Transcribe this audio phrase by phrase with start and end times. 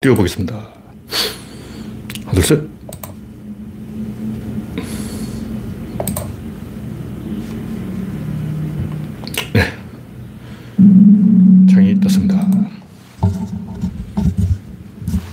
[0.00, 0.54] 띄워보겠습니다.
[2.26, 2.60] 하나, 둘, 셋.
[9.52, 9.72] 네.
[11.68, 12.48] 창이 떴습니다.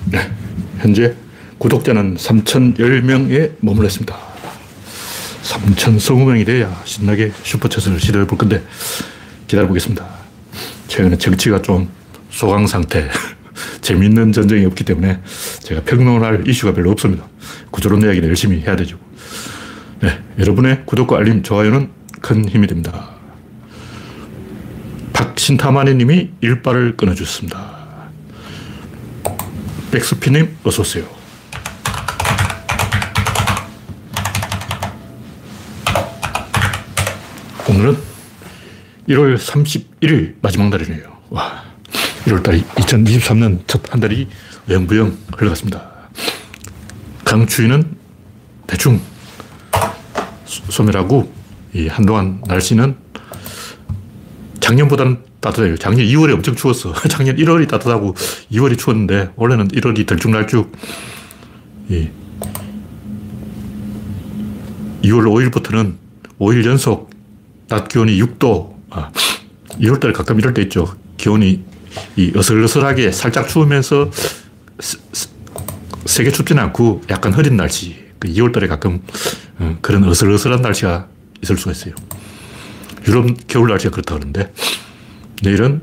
[0.05, 0.31] 네.
[0.79, 1.15] 현재
[1.59, 4.17] 구독자는 3,010명에 머물렀습니다.
[5.43, 8.63] 3,020명이 돼야 신나게 슈퍼챗을 시도해 볼 건데
[9.45, 10.07] 기다려 보겠습니다.
[10.87, 11.87] 최근에 정치가 좀
[12.31, 13.07] 소강 상태.
[13.85, 15.19] 재밌는 전쟁이 없기 때문에
[15.59, 17.27] 제가 평론할 이슈가 별로 없습니다.
[17.69, 18.97] 구조론 이야기는 열심히 해야 되죠.
[20.01, 23.11] 네, 여러분의 구독과 알림, 좋아요는 큰 힘이 됩니다.
[25.13, 27.85] 박신타마니 님이 일발을 끊어주셨습니다.
[29.91, 31.05] 백스피님, 어서 오세요.
[37.69, 37.97] 오늘은
[39.09, 41.03] 1월 31일 마지막 날이네요.
[41.29, 41.74] 와.
[42.25, 44.27] 1월달 2023년 첫 한 달이
[44.69, 45.89] 영부영 흘러갔습니다.
[47.23, 47.95] 강추위는
[48.67, 48.99] 대충
[50.45, 51.31] 소멸하고
[51.73, 52.95] 이 한동안 날씨는
[54.59, 55.77] 작년보다는 따뜻해요.
[55.77, 56.93] 작년 2월에 엄청 추웠어.
[57.07, 58.15] 작년 1월이 따뜻하고
[58.51, 60.71] 2월이 추웠는데 올해는 1월이 들쭉날쭉
[61.89, 62.09] 이
[65.03, 65.93] 2월 5일부터는
[66.39, 67.11] 5일 연속
[67.67, 69.11] 낮 기온이 6도 아,
[69.79, 70.95] 2월달 가끔 이럴 때 있죠.
[71.17, 71.63] 기온이
[72.15, 74.09] 이 어슬어슬하게 살짝 추우면서
[76.05, 78.05] 세게 춥지는 않고 약간 흐린 날씨.
[78.19, 79.01] 그 2월달에 가끔
[79.59, 81.07] 어, 그런 어슬어슬한 날씨가
[81.43, 81.95] 있을 수가 있어요.
[83.07, 84.51] 유럽 겨울 날씨가 그렇다 그러는데
[85.43, 85.81] 내일은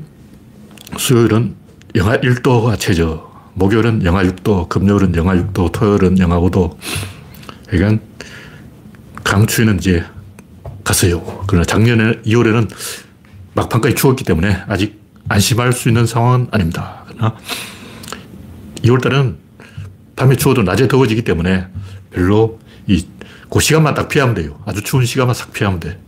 [0.97, 1.55] 수요일은
[1.95, 6.75] 영하 1도가 최저, 목요일은 영하 6도, 금요일은 영하 6도, 토요일은 영하 5도.
[7.67, 8.03] 그러니까
[9.23, 10.03] 강추위는 이제
[10.83, 11.43] 갔어요.
[11.47, 12.69] 그러나 작년에 2월에는
[13.53, 17.03] 막판까지 추웠기 때문에 아직 안심할 수 있는 상황은 아닙니다.
[17.07, 17.35] 그러나
[18.83, 19.35] 2월달은
[20.15, 21.67] 밤에 추워도 낮에 더워지기 때문에
[22.11, 23.05] 별로 이,
[23.49, 24.59] 그 시간만 딱 피하면 돼요.
[24.65, 25.99] 아주 추운 시간만 싹 피하면 돼.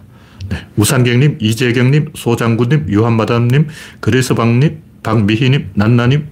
[0.50, 0.68] 네.
[0.76, 3.68] 우산경님, 이재경님, 소장군님, 유한마담님,
[4.00, 6.28] 그래서방님, 박미희님, 난나님,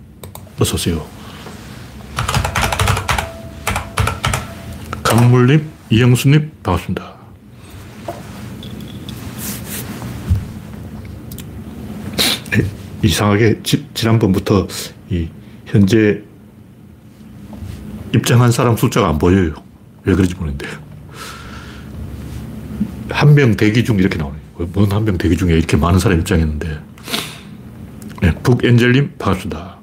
[0.60, 1.06] 어서오세요.
[5.02, 7.13] 강물님, 이영수님, 반갑습니다.
[13.04, 14.68] 이상하게 지, 지난번부터
[15.10, 15.28] 이
[15.66, 16.22] 현재
[18.16, 19.54] 입장한 사람 숫자가 안 보여요.
[20.06, 20.68] 왜 그런지 모르는데.
[23.10, 24.42] 한 명 대기 중 이렇게 나오네요.
[24.74, 26.80] 뭔한 명 대기 중에 이렇게 많은 사람이 입장했는데.
[28.22, 29.78] 네, 북엔젤님 반갑습니다.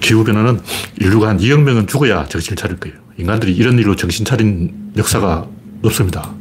[0.00, 0.60] 기후변화는
[1.00, 2.96] 인류가 한 2억 명은 죽어야 정신을 차릴 거예요.
[3.18, 5.46] 인간들이 이런 일로 정신 차린 역사가
[5.82, 6.32] 없습니다.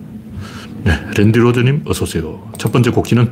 [0.83, 2.49] 네, 랜디 로저님 어서 오세요.
[2.57, 3.31] 첫 번째 곡지는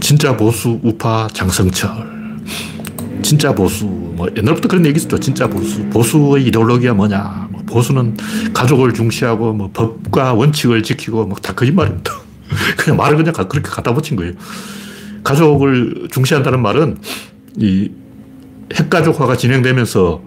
[0.00, 1.90] 진짜 보수 우파 장성철.
[3.22, 3.84] 진짜 보수.
[3.86, 5.18] 뭐 옛날부터 그런 얘기 있었죠.
[5.18, 5.84] 진짜 보수.
[5.90, 7.48] 보수의 이데올로기가 뭐냐.
[7.50, 8.16] 뭐 보수는
[8.52, 12.12] 가족을 중시하고 뭐 법과 원칙을 지키고 뭐다 거짓말입니다.
[12.76, 14.32] 그냥 말을 그냥 그렇게 갖다 붙인 거예요.
[15.22, 16.98] 가족을 중시한다는 말은
[17.56, 17.90] 이
[18.74, 20.22] 핵가족화가 진행되면서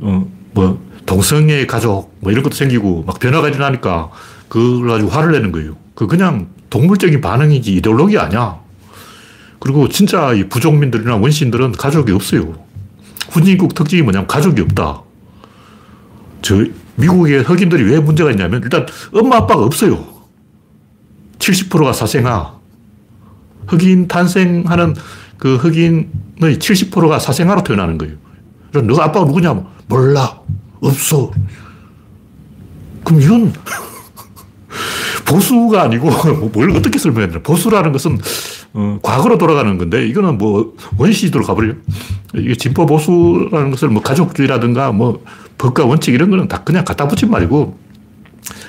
[0.00, 4.10] 어 뭐 동성애 가족 뭐 이런 것도 생기고 막 변화가 일어나니까
[4.52, 5.78] 그걸 가지고 화를 내는 거예요.
[5.94, 8.60] 그 그냥 동물적인 반응이지 이데올로기 아니야.
[9.58, 12.52] 그리고 진짜 이 부족민들이나 원시인들은 가족이 없어요.
[13.30, 15.04] 후진국 특징이 뭐냐면 가족이 없다.
[16.42, 20.04] 저 미국의 흑인들이 왜 문제가 있냐면 일단 엄마 아빠가 없어요.
[21.38, 22.58] 70%가 사생아.
[23.68, 24.94] 흑인 탄생하는
[25.38, 28.16] 그 흑인의 70%가 사생아로 태어나는 거예요.
[28.70, 29.64] 그럼 너 아빠가 누구냐?
[29.88, 30.42] 몰라.
[30.82, 31.30] 없어.
[33.02, 33.52] 그럼 이건
[35.24, 37.42] 보수가 아니고 뭐 뭘 어떻게 설명해야 되나.
[37.42, 38.18] 보수라는 것은
[38.74, 41.74] 어, 과거로 돌아가는 건데 이거는 뭐 원시시대로 가버려요.
[42.34, 45.22] 이게 진보 보수라는 것을 뭐 가족주의라든가 뭐
[45.58, 47.78] 법과 원칙 이런 거는 다 그냥 갖다 붙인 말이고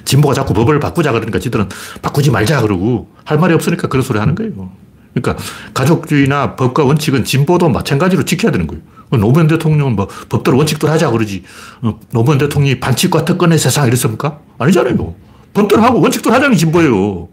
[0.05, 1.69] 진보가 자꾸 법을 바꾸자 그러니까 지들은
[2.01, 4.71] 바꾸지 말자 그러고 할 말이 없으니까 그런 소리 하는 거예요.
[5.13, 5.43] 그러니까
[5.73, 8.81] 가족주의나 법과 원칙은 진보도 마찬가지로 지켜야 되는 거예요.
[9.11, 11.43] 노무현 대통령은 뭐 법대로 원칙대로 하자 그러지.
[11.81, 14.39] 어, 노무현 대통령이 반칙과 특권의 세상 이랬습니까?
[14.57, 15.15] 아니잖아요.
[15.53, 17.29] 법대로 하고 원칙대로 하자는 진보예요.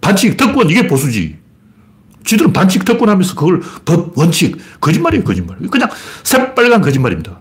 [0.00, 1.36] 반칙, 특권, 이게 보수지.
[2.24, 5.58] 지들은 반칙, 특권 하면서 그걸 법, 원칙, 거짓말이에요, 거짓말.
[5.70, 5.90] 그냥
[6.22, 7.38] 새빨간 거짓말입니다.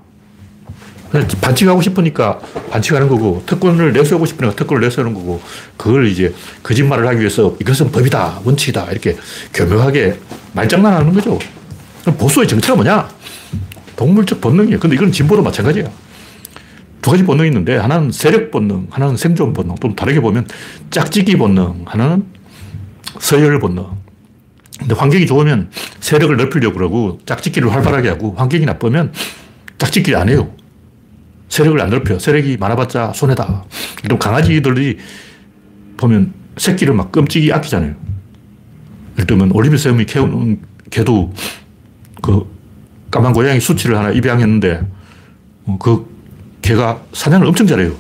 [1.41, 2.39] 반칙하고 싶으니까
[2.71, 5.41] 반칙하는 거고, 특권을 내세우고 싶으니까 특권을 내세우는 거고,
[5.77, 6.33] 그걸 이제
[6.63, 9.15] 거짓말을 하기 위해서 이것은 법이다, 원칙이다, 이렇게
[9.53, 10.19] 교묘하게
[10.53, 11.39] 말장난하는 거죠.
[12.17, 13.07] 보수의 정체가 뭐냐?
[13.95, 14.79] 동물적 본능이에요.
[14.79, 15.89] 근데 이건 진보도 마찬가지예요.
[17.03, 19.75] 두 가지 본능이 있는데 하나는 세력 본능, 하나는 생존 본능.
[19.81, 20.47] 또 다르게 보면
[20.89, 22.25] 짝짓기 본능, 하나는
[23.19, 23.85] 서열 본능.
[24.79, 25.69] 근데 환경이 좋으면
[25.99, 29.11] 세력을 넓히려고 그러고 짝짓기를 활발하게 하고 환경이 나쁘면
[29.77, 30.49] 짝짓기 안 해요.
[31.49, 32.17] 세력을 안 넓혀.
[32.17, 33.65] 세력이 많아봤자 손해다.
[34.01, 34.97] 그럼 강아지들이
[35.97, 37.95] 보면 새끼를 막 끔찍이 아끼잖아요.
[39.15, 41.33] 예를 들면 올리브 쌤이 키우는 개도
[42.21, 42.49] 그
[43.11, 44.81] 까만 고양이 수치를 하나 입양했는데
[45.65, 46.12] 어, 그
[46.63, 47.93] 개가 사냥을 엄청 잘해요.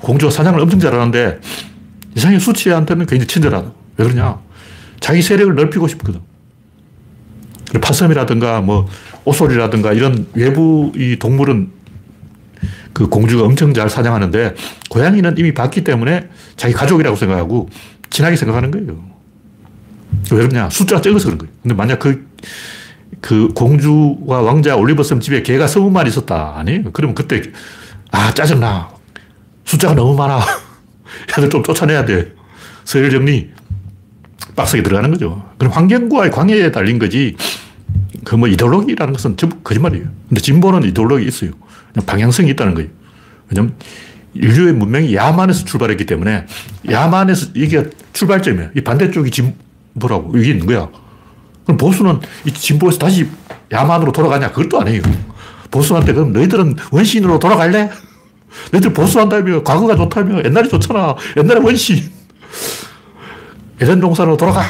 [0.00, 1.40] 공주가 사냥을 엄청 잘하는데
[2.14, 3.72] 이상하게 수치한테는 굉장히 친절하다.
[3.96, 4.38] 왜 그러냐?
[5.00, 6.20] 자기 세력을 넓히고 싶거든.
[7.80, 8.88] 파섬이라든가 뭐
[9.24, 11.70] 오솔이라든가 이런 외부 이 동물은
[12.92, 14.54] 그 공주가 엄청 잘 사냥하는데
[14.90, 17.68] 고양이는 이미 봤기 때문에 자기 가족이라고 생각하고
[18.10, 19.04] 친하게 생각하는 거예요.
[20.32, 20.70] 왜 그러냐?
[20.70, 21.52] 숫자가 적어서 그런 거예요.
[21.62, 22.26] 근데 만약 그,
[23.20, 26.54] 그 공주와 왕자 올리버섬 집에 개가 스무 마리 있었다.
[26.56, 26.82] 아니?
[26.92, 27.42] 그러면 그때,
[28.10, 28.90] 아, 짜증나.
[29.64, 30.40] 숫자가 너무 많아.
[31.36, 32.32] 얘들 좀 쫓아내야 돼.
[32.84, 33.50] 서열 정리.
[34.54, 35.44] 빡세게 들어가는 거죠.
[35.58, 37.36] 그럼 환경과의 광해에 달린 거지.
[38.24, 40.06] 그 뭐 이데올로기라는 것은 전부 거짓말이에요.
[40.28, 41.52] 근데 진보는 이데올로기 있어요.
[42.06, 42.88] 방향성이 있다는 거예요.
[43.48, 43.74] 왜냐면
[44.34, 46.46] 인류의 문명이 야만에서 출발했기 때문에
[46.90, 48.70] 야만에서 이게 출발점이에요.
[48.76, 50.88] 이 반대쪽이 진보라고 이게 있는 거야.
[51.66, 53.28] 그럼 보수는 이 진보에서 다시
[53.72, 54.52] 야만으로 돌아가냐?
[54.52, 55.02] 그것도 아니에요.
[55.70, 57.90] 보수한테 그럼 너희들은 원시인으로 돌아갈래?
[58.70, 61.16] 너희들 보수한다며 과거가 좋다며 옛날이 좋잖아.
[61.36, 62.08] 옛날에 원시인.
[63.80, 64.62] 에덴 동산으로 돌아가.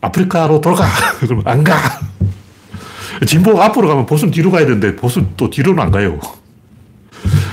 [0.00, 0.84] 아프리카로 돌아가.
[1.20, 1.76] 그러면 안 가.
[3.24, 6.18] 진보가 앞으로 가면 보수는 뒤로 가야 되는데 보수는 또 뒤로는 안 가요.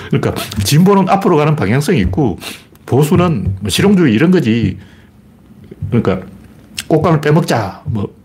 [0.10, 0.34] 그러니까
[0.64, 2.40] 진보는 앞으로 가는 방향성이 있고
[2.88, 4.80] 보수는 뭐 실용주의 이런 거지.
[5.92, 6.26] 그러니까
[6.88, 7.84] 꽃감을 빼먹자.
[7.86, 8.21] 뭐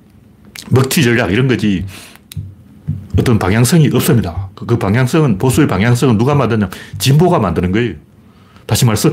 [0.70, 1.84] 먹튀 전략 이런 거지.
[3.18, 4.50] 어떤 방향성이 없습니다.
[4.54, 6.68] 그, 그 방향성은 보수의 방향성은 누가 만드냐?
[6.98, 7.94] 진보가 만드는 거예요.
[8.66, 9.10] 다시 말해서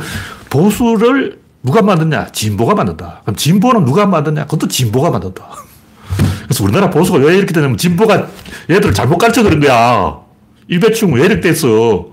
[0.49, 2.27] 보수를 누가 만드냐?
[2.31, 3.21] 진보가 만든다.
[3.23, 4.43] 그럼 진보는 누가 만드냐?
[4.45, 5.45] 그것도 진보가 만든다.
[6.43, 8.27] 그래서 우리나라 보수가 왜 이렇게 되냐면 진보가
[8.69, 10.19] 얘들을 잘못 가르쳐 그런 거야.
[10.67, 12.07] 일배충 왜 이렇게 됐어?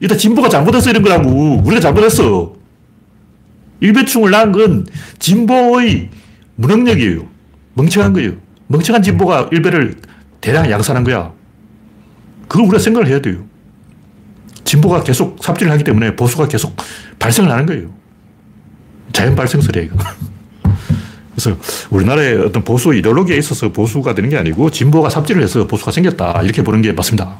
[0.00, 1.62] 이따 진보가 잘못해서 이런 거라고.
[1.64, 2.54] 우리가 잘못했어.
[3.80, 4.86] 일배충을 낳은 건
[5.20, 6.10] 진보의
[6.56, 7.26] 무능력이에요.
[7.74, 8.32] 멍청한 거예요.
[8.68, 9.96] 멍청한 진보가 일배를
[10.40, 11.32] 대량 양산한 거야.
[12.46, 13.44] 그걸 우리가 생각을 해야 돼요.
[14.64, 16.76] 진보가 계속 삽질을 하기 때문에 보수가 계속
[17.18, 17.90] 발생을 하는 거예요.
[19.12, 19.90] 자연 발생설이에요.
[21.32, 21.56] 그래서
[21.90, 26.42] 우리나라의 어떤 보수 이데올로기에 있어서 보수가 되는 게 아니고 진보가 삽질을 해서 보수가 생겼다.
[26.42, 27.38] 이렇게 보는 게 맞습니다.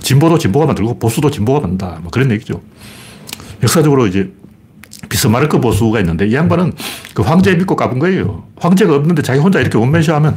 [0.00, 2.00] 진보도 진보가 만들고 보수도 진보가 만든다.
[2.02, 2.60] 뭐 그런 얘기죠.
[3.62, 4.32] 역사적으로 이제
[5.08, 6.72] 비스마르크 보수가 있는데 이 양반은
[7.14, 8.44] 그 황제 믿고 까본 거예요.
[8.56, 10.36] 황제가 없는데 자기 혼자 이렇게 원맨쇼 하면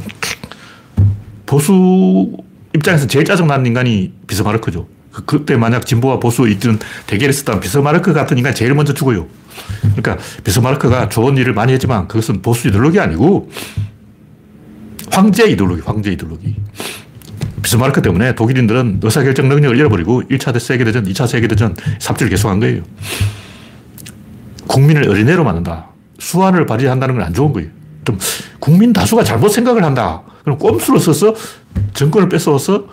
[1.46, 2.32] 보수
[2.74, 4.86] 입장에서 제일 짜증나는 인간이 비스마르크죠.
[5.12, 9.26] 그, 그때 만약 진보와 보수 이런 대결을 했었다면 비스마르크 같은 인간이 제일 먼저 죽어요.
[9.82, 13.50] 그러니까 비스마르크가 좋은 일을 많이 했지만 그것은 보수 이데올로기 아니고
[15.10, 16.56] 황제 이데올로기, 황제 이데올로기.
[17.62, 22.82] 비스마르크 때문에 독일인들은 의사결정 능력을 잃어버리고 1차 세계대전, 2차 세계대전 삽질을 계속한 거예요.
[24.72, 25.88] 국민을 어린애로 만든다.
[26.18, 27.68] 수완을 발휘한다는 건 안 좋은 거예요.
[28.04, 28.18] 좀
[28.58, 30.22] 국민 다수가 잘못 생각을 한다.
[30.42, 31.34] 그럼 꼼수를 써서
[31.94, 32.86] 정권을 뺏어와서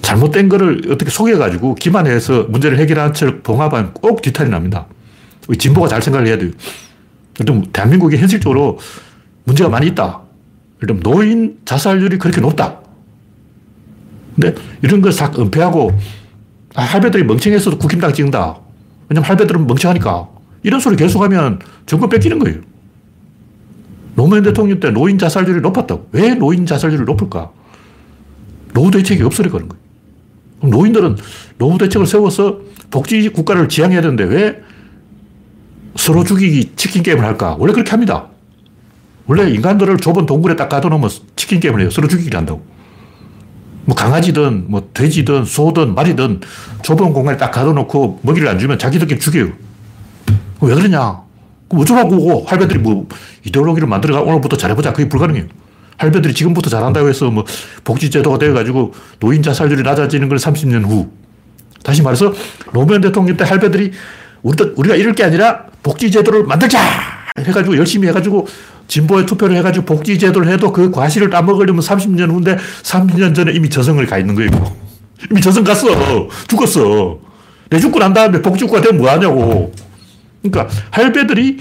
[0.00, 4.86] 잘못된 거를 어떻게 속여가지고 기만해서 문제를 해결한 채 봉합하면 꼭 뒤탈이 납니다.
[5.56, 6.50] 진보가 잘 생각을 해야 돼요.
[7.46, 8.78] 좀 대한민국이 현실적으로
[9.44, 10.20] 문제가 많이 있다.
[10.82, 12.80] 예를 노인 자살률이 그렇게 높다.
[14.34, 15.92] 근데 이런 걸 싹 은폐하고
[16.74, 18.58] 아, 할배들이 멍청해서 국힘당 찍는다.
[19.12, 20.28] 왜냐면 할배들은 멍청하니까.
[20.62, 22.60] 이런 소리 계속 하면 정권 뺏기는 거예요.
[24.14, 26.08] 노무현 대통령 때 노인 자살률이 높았다고.
[26.12, 27.50] 왜 노인 자살률이 높을까?
[28.72, 29.82] 노후 대책이 없으니까 그런 거예요.
[30.62, 31.16] 노인들은
[31.58, 34.62] 노후 대책을 세워서 복지 국가를 지향해야 되는데 왜
[35.96, 37.56] 서로 죽이기 치킨 게임을 할까?
[37.58, 38.28] 원래 그렇게 합니다.
[39.26, 41.90] 원래 인간들을 좁은 동굴에 딱 가둬놓으면 치킨 게임을 해요.
[41.90, 42.64] 서로 죽이기를 한다고.
[43.84, 46.40] 뭐 강아지든 뭐 돼지든 소든 말이든
[46.82, 49.50] 좁은 공간에 딱 가둬놓고 먹이를 안 주면 자기들끼리 죽여요.
[50.60, 51.20] 왜 그러냐?
[51.68, 53.08] 어쩌라고 할배들이 뭐
[53.44, 54.92] 이데올로기를 만들어가 오늘부터 잘해보자.
[54.92, 55.46] 그게 불가능해요.
[55.96, 57.44] 할배들이 지금부터 잘한다고 해서 뭐
[57.84, 61.10] 복지제도가 되어가지고 노인 자살률이 낮아지는 건 30년 후.
[61.82, 62.32] 다시 말해서
[62.72, 63.92] 노무현 대통령 때 할배들이
[64.42, 66.78] 우리가 이럴 게 아니라 복지제도를 만들자!
[67.38, 68.46] 해가지고 열심히 해가지고
[68.92, 74.18] 진보에 투표를 해가지고 복지제도를 해도 그 과실을 따먹으려면 30년 후인데 30년 전에 이미 저승을 가
[74.18, 74.50] 있는 거예요.
[75.30, 75.88] 이미 저승 갔어.
[76.46, 77.18] 죽었어.
[77.70, 79.72] 내 죽고 난 다음에 복지국가 되면 뭐하냐고.
[80.42, 81.56] 그러니까 할배들이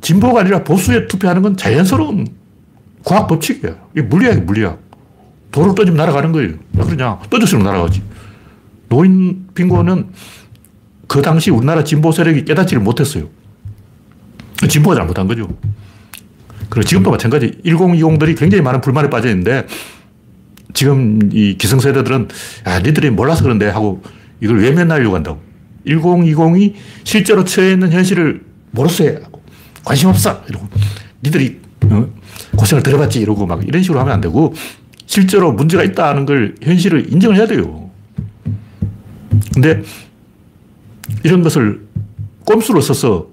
[0.00, 2.26] 진보가 아니라 보수에 투표하는 건 자연스러운
[3.04, 3.74] 과학 법칙이야.
[3.92, 4.80] 이게 물리학이 물리학.
[5.50, 6.54] 돌을 던지면 날아가는 거예요.
[6.72, 7.18] 왜 그러냐.
[7.28, 8.02] 던졌으면 날아가지.
[8.88, 10.08] 노인 빙고는
[11.06, 13.28] 그 당시 우리나라 진보 세력이 깨닫지를 못했어요.
[14.66, 15.48] 진보가 잘못한 거죠.
[16.72, 19.66] 그리고 지금도 마찬가지 1020들이 굉장히 많은 불만에 빠져 있는데
[20.72, 22.28] 지금 이 기성세대들은
[22.64, 24.02] 아, 니들이 몰라서 그런데 하고
[24.40, 25.38] 이걸 외면하려고 한다고.
[25.86, 26.72] 1020이
[27.04, 29.18] 실제로 처해 있는 현실을 모르서 해.
[29.84, 30.42] 관심 없어.
[30.48, 30.66] 이러고.
[31.22, 31.60] 니들이
[31.90, 32.08] 어?
[32.56, 33.20] 고생을 들어봤지.
[33.20, 34.54] 이러고 막 이런 식으로 하면 안 되고
[35.04, 37.90] 실제로 문제가 있다는 걸 현실을 인정을 해야 돼요.
[39.52, 39.82] 근데
[41.22, 41.86] 이런 것을
[42.46, 43.26] 꼼수로 써서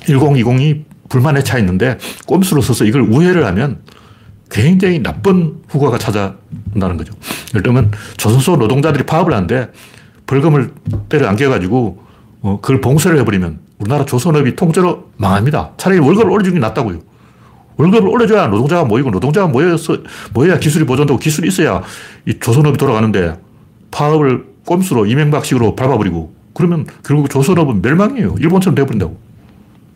[0.00, 3.80] 1020이 불만에 차 있는데 꼼수로 써서 이걸 우회를 하면
[4.50, 7.12] 굉장히 나쁜 후과가 찾아온다는 거죠.
[7.54, 9.70] 예를 들면 조선소 노동자들이 파업을 하는데
[10.26, 10.72] 벌금을
[11.08, 12.06] 때려 안겨가지고
[12.42, 15.72] 어, 그걸 봉쇄를 해버리면 우리나라 조선업이 통째로 망합니다.
[15.76, 17.00] 차라리 월급을 올려주는 게 낫다고요.
[17.76, 19.98] 월급을 올려줘야 노동자가 모이고 노동자가 모여서
[20.32, 21.82] 모여야 기술이 보존되고 기술이 있어야
[22.26, 23.38] 이 조선업이 돌아가는데
[23.90, 28.36] 파업을 꼼수로 이명박식으로 밟아버리고 그러면 결국 조선업은 멸망이에요.
[28.40, 29.25] 일본처럼 돼버린다고.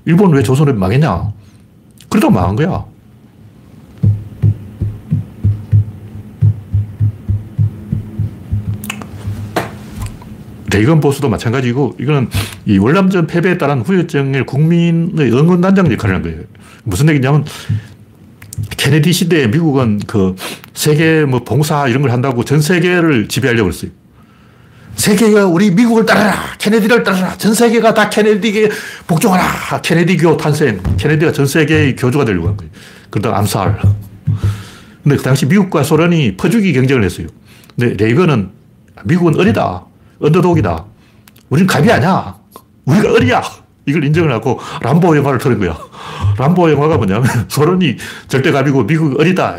[0.05, 1.33] 일본 왜 조선업이 망했냐?
[2.09, 2.85] 그러다 망한 거야.
[10.73, 12.29] 레이건 보수도 마찬가지고 이거는
[12.65, 16.41] 이 월남전 패배에 따른 후유증을 국민의 응원단장 역할을 한 거예요.
[16.85, 17.45] 무슨 얘기냐면
[18.77, 20.37] 케네디 시대에 미국은 그
[20.73, 23.91] 세계 뭐 봉사 이런 걸 한다고 전 세계를 지배하려고 했어요.
[25.01, 26.35] 세계가 우리 미국을 따라라.
[26.59, 27.35] 케네디를 따라라.
[27.39, 28.69] 전 세계가 다 케네디에게
[29.07, 29.81] 복종하라.
[29.81, 30.81] 케네디 교 탄생.
[30.99, 32.71] 케네디가 전 세계의 교주가 되려고 한 거예요.
[33.09, 33.81] 그러다가 암살.
[35.03, 37.27] 근데 그 당시 미국과 소련이 퍼주기 경쟁을 했어요.
[37.79, 38.51] 근데 레이건은
[39.05, 39.87] 미국은 어리다.
[40.21, 40.85] 언더독이다.
[41.49, 42.37] 우리는 갑이 아니야.
[42.85, 43.43] 우리가 어리야.
[43.87, 45.79] 이걸 인정을 하고 람보 영화를 틀은 거야.
[46.37, 47.97] 람보 영화가 뭐냐면 소련이
[48.29, 49.57] 절대 갑이고 미국이 어리다.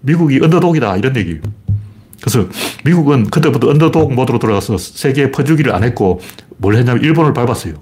[0.00, 0.96] 미국이 언더독이다.
[0.96, 1.40] 이런 얘기예요.
[2.20, 2.48] 그래서
[2.84, 6.20] 미국은 그때부터 언더독 모드로 돌아가서 세계에 퍼주기를 안 했고
[6.58, 7.74] 뭘 했냐면 일본을 밟았어요.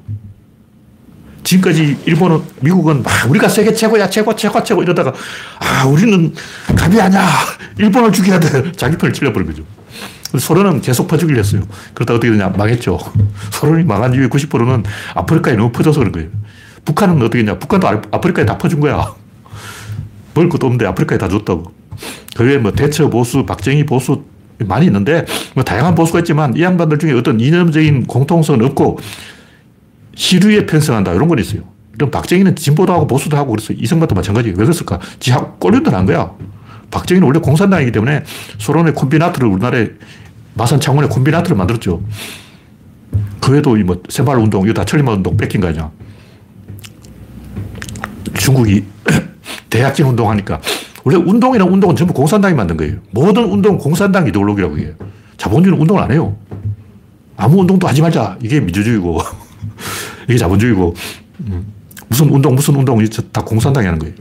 [1.45, 5.13] 지금까지 일본은, 미국은 막 우리가 세계 최고야, 최고, 최고, 최고 이러다가
[5.61, 6.35] 아, 우리는
[6.75, 7.29] 갑이 아니야.
[7.79, 8.73] 일본을 죽여야 돼.
[8.73, 9.63] 자기 편을 찔러버린 거죠.
[10.39, 11.63] 소련은 계속 퍼주기를 했어요.
[11.93, 12.49] 그러다 어떻게 되냐?
[12.49, 12.99] 망했죠.
[13.53, 16.29] 소련이 망한 이유의 90%는 아프리카에 너무 퍼져서 그런 거예요.
[16.85, 17.59] 북한은 어떻게 했냐?
[17.59, 19.15] 북한도 아프리카에 다 퍼준 거야.
[20.35, 21.73] 먹을 것도 없는데 아프리카에 다 줬다고.
[22.37, 24.25] 그 외에 뭐 대처 보수, 박정희 보수
[24.59, 25.25] 많이 있는데
[25.55, 28.99] 뭐 다양한 보수가 있지만 이 양반들 중에 어떤 이념적인 공통성은 없고
[30.15, 31.63] 시류에 편성한다 이런 건 있어요.
[31.93, 34.57] 그럼 박정희는 진보도 하고 보수도 하고 그래서 이승만도 마찬가지예요.
[34.57, 34.99] 왜 그랬을까?
[35.21, 36.31] 지하 꼴린들 한 거야.
[36.91, 38.23] 박정희는 원래 공산당이기 때문에
[38.59, 39.89] 소련의 콤비나트를 우리나라에
[40.55, 42.03] 마산 창원에 콤비나트를 만들었죠.
[43.41, 45.91] 그 외에도 뭐 새마을 운동, 이거 다 천리마 운동 뺏긴 거 아니야.
[48.39, 48.85] 중국이
[49.71, 50.61] 대약진 운동하니까
[51.05, 52.97] 원래 운동이랑 운동은 전부 공산당이 만든 거예요.
[53.11, 54.93] 모든 운동은 공산당 이데올로기라고 해요.
[55.37, 56.37] 자본주의는 운동을 안 해요.
[57.37, 58.39] 아무 운동도 하지 말자.
[58.43, 59.19] 이게 민주주의고,
[60.29, 60.95] 이게 자본주의고,
[61.41, 61.67] 음.
[62.09, 64.15] 무슨 운동, 무슨 운동, 다 공산당이 하는 거예요.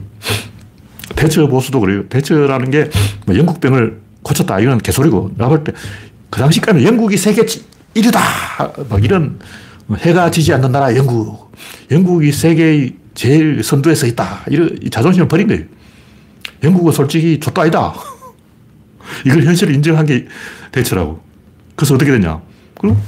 [1.16, 2.06] 대처 보수도 그래요.
[2.08, 4.60] 대처라는 게뭐 영국 병을 고쳤다.
[4.60, 5.30] 이건 개소리고.
[5.36, 5.72] 내가 볼 때,
[6.28, 7.44] 그 당시까지는 영국이 세계
[7.94, 8.18] 1위다.
[8.88, 9.38] 막 이런
[9.96, 11.52] 해가 지지 않는 나라 영국.
[11.90, 14.44] 영국이 세계의 제일 선두에 서 있다.
[14.48, 15.64] 이런 자존심을 버린 거예요.
[16.64, 17.94] 영국은 솔직히 아니다.
[19.24, 20.26] 이걸 현실을 인정한 게
[20.72, 21.20] 대처라고.
[21.76, 22.40] 그래서 어떻게 됐냐.
[22.80, 23.00] 그럼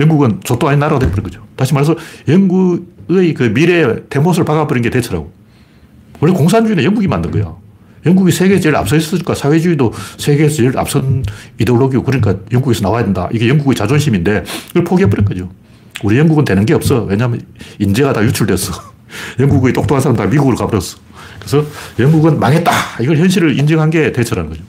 [0.00, 1.46] 영국은 좆도 아닌 나라가 돼버린 거죠.
[1.54, 1.94] 다시 말해서
[2.26, 5.32] 영국의 그 미래의 대못을 박아버린 게 대처라고.
[6.20, 7.54] 원래 공산주의는 영국이 만든 거야.
[8.06, 11.24] 영국이 세계에 제일 앞서 있었으니까 사회주의도 세계에서 제일 앞선
[11.58, 13.28] 이데올로기고 그러니까 영국에서 나와야 된다.
[13.32, 15.50] 이게 영국의 자존심인데 그걸 포기해버린 거죠.
[16.02, 17.04] 우리 영국은 되는 게 없어.
[17.04, 17.42] 왜냐하면
[17.78, 18.72] 인재가 다 유출됐어.
[19.38, 20.98] 영국의 똑똑한 사람 다 미국으로 가버렸어.
[21.42, 21.66] 그래서
[21.98, 22.70] 영국은 망했다.
[23.00, 24.62] 이걸 현실을 인정한 게 대처라는 거죠.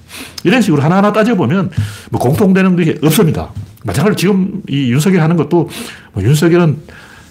[0.43, 1.69] 이런 식으로 하나하나 따져보면
[2.09, 3.51] 뭐 공통되는 게 없습니다.
[3.83, 5.69] 마찬가지로 지금 이 윤석열 하는 것도
[6.13, 6.77] 뭐 윤석열은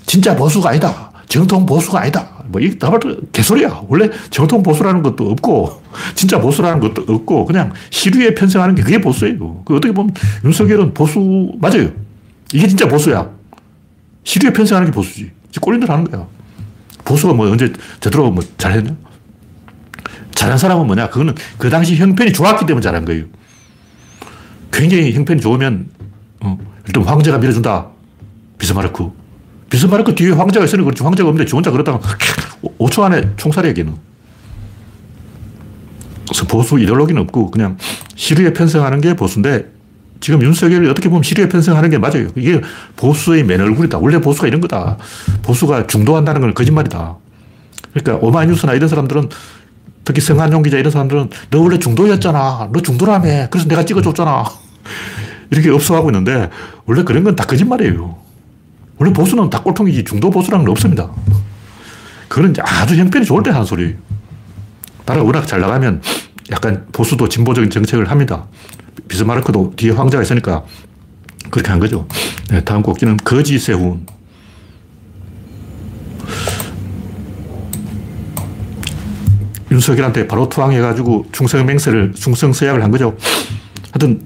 [0.07, 1.11] 진짜 보수가 아니다.
[1.27, 2.29] 정통 보수가 아니다.
[2.49, 3.01] 뭐, 이, 다말
[3.33, 3.85] 개소리야.
[3.89, 5.83] 원래 정통 보수라는 것도 없고,
[6.15, 9.63] 진짜 보수라는 것도 없고, 그냥 시류에 편성하는 게 그게 보수예요.
[9.65, 10.13] 그 어떻게 보면
[10.45, 11.91] 윤석열은 보수 맞아요.
[12.53, 13.31] 이게 진짜 보수야.
[14.25, 15.31] 시류에 편성하는 게 보수지.
[15.59, 16.27] 꼴린들 하는 거야.
[17.05, 18.95] 보수가 뭐 언제 제대로 뭐 잘했냐?
[20.43, 21.09] 잘한 사람은 뭐냐?
[21.09, 23.27] 그거는 그 당시 형편이 좋았기 때문에 잘한 거예요.
[24.73, 25.87] 굉장히 형편이 좋으면,
[26.41, 27.87] 어, 일단 황제가 밀어준다.
[28.59, 29.13] 비스마르크.
[29.71, 31.05] 비스마르크 뒤에 황제가 있으니 그렇지.
[31.05, 32.01] 황제가 없는데 지 혼자 그러다가
[32.79, 33.95] 5초 안에 총살이야, 걔는.
[36.27, 37.77] 그래서 보수 이데올로기는 없고 그냥
[38.17, 39.71] 시류에 편성하는 게 보수인데
[40.19, 42.29] 지금 윤석열이 어떻게 보면 시류에 편성하는 게 맞아요.
[42.35, 42.61] 이게
[42.97, 43.99] 보수의 맨 얼굴이다.
[43.99, 44.97] 원래 보수가 이런 거다.
[45.43, 47.17] 보수가 중도한다는 건 거짓말이다.
[47.93, 49.29] 그러니까 오마이뉴스나 이런 사람들은
[50.05, 52.71] 특히 성한용 기자 이런 사람들은 너 원래 중도였잖아.
[52.73, 53.49] 너 중도라며.
[53.51, 54.45] 그래서 내가 찍어줬잖아.
[55.51, 56.51] 이렇게 업소하고 있는데
[56.87, 58.17] 원래 그런 건 다 거짓말이에요.
[58.99, 61.11] 원래 보수는 다 꼴통이지 중도 보수라는 건 없습니다.
[62.29, 63.95] 그건 아주 형편이 좋을 때 하는 소리예요.
[65.05, 66.01] 나라가 워낙 잘 나가면
[66.51, 68.45] 약간 보수도 진보적인 정책을 합니다.
[69.09, 70.63] 비스마르크도 뒤에 황제가 있으니까
[71.51, 72.07] 그렇게 한 거죠.
[72.51, 74.07] 네, 다음 곡기는 거지 세훈.
[79.73, 83.17] 윤석열한테 바로 투항해가지고 충성맹세를, 충성서약을 한 거죠.
[83.91, 84.23] 하여튼,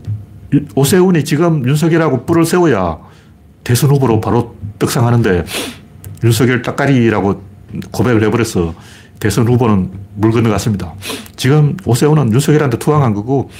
[0.75, 2.99] 오세훈이 지금 윤석열하고 뿔을 세워야
[3.65, 5.45] 대선 후보로 바로 떡상하는데
[6.23, 7.43] 윤석열 따까리라고
[7.91, 8.75] 고백을 해버려서
[9.19, 10.95] 대선 후보는 물 건너갔습니다.
[11.37, 13.51] 지금 오세훈은 윤석열한테 투항한 거고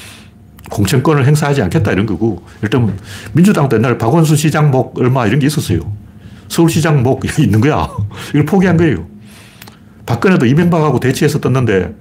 [0.71, 2.97] 공천권을 행사하지 않겠다 이런 거고 일단
[3.33, 5.81] 민주당도 옛날 박원순 시장 목 얼마 이런 게 있었어요.
[6.49, 7.89] 서울시장 목 있는 거야.
[8.31, 9.07] 이걸 포기한 거예요.
[10.07, 11.95] 박근혜도 이명박하고 대치해서 떴는데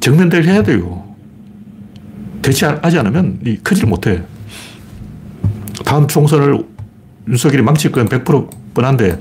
[0.00, 1.14] 정면 대를 해야 돼요.
[2.42, 4.22] 대치하지 않으면 크지를 못해.
[5.84, 6.64] 다음 총선을
[7.28, 9.18] 윤석열이 망칠 건 100% 뻔한데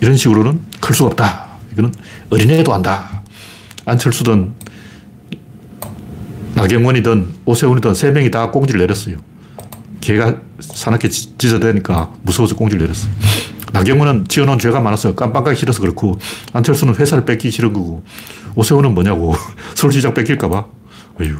[0.00, 1.46] 이런 식으로는 클 수가 없다.
[1.72, 1.94] 이거는
[2.30, 3.22] 어린애도 한다.
[3.86, 4.52] 안철수든
[6.54, 9.16] 나경원이든 오세훈이든 세 명이 다 꽁지를 내렸어요.
[10.00, 13.08] 걔가 사납게 찢어대니까 무서워서 꽁지를 내렸어.
[13.76, 16.18] 나경원은 지어놓은 죄가 많아서 깜빡하기 싫어서 그렇고
[16.54, 18.02] 안철수는 회사를 뺏기 싫은 거고
[18.54, 19.34] 오세훈은 뭐냐고
[19.76, 20.66] 서울시장 뺏길까봐.
[21.20, 21.36] 어휴.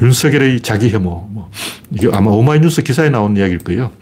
[0.00, 1.28] 윤석열의 자기 혐오.
[1.30, 1.50] 뭐
[1.92, 3.92] 이게 아마 오마이뉴스 기사에 나온 이야기일 거예요.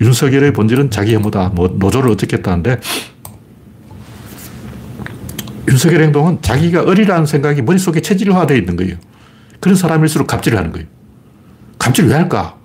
[0.00, 1.50] 윤석열의 본질은 자기 혐오다.
[1.50, 2.80] 뭐 노조를 어떻게 했다는데
[5.68, 8.96] 윤석열의 행동은 자기가 어리라는 생각이 머릿속에 체질화되어 있는 거예요.
[9.60, 10.86] 그런 사람일수록 갑질을 하는 거예요.
[11.78, 12.56] 갑질 왜 할까?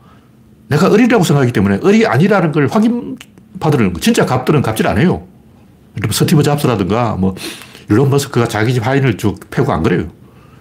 [0.68, 4.00] 내가 어리라고 생각하기 때문에 어리 아니라는 걸 확인받으려는 거.
[4.00, 5.26] 진짜 갑들은 갑질 안 해요.
[6.12, 7.36] 스티브 잡스라든가 뭐
[7.90, 10.08] 일론 머스크가 자기 집 하인을 쭉 패고 안 그래요.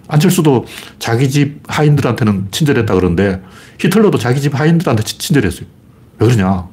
[0.07, 0.65] 안철수도
[0.99, 3.41] 자기 집 하인들한테는 친절했다 그러는데
[3.79, 5.65] 히틀러도 자기 집 하인들한테 친절했어요.
[6.19, 6.67] 왜 그러냐?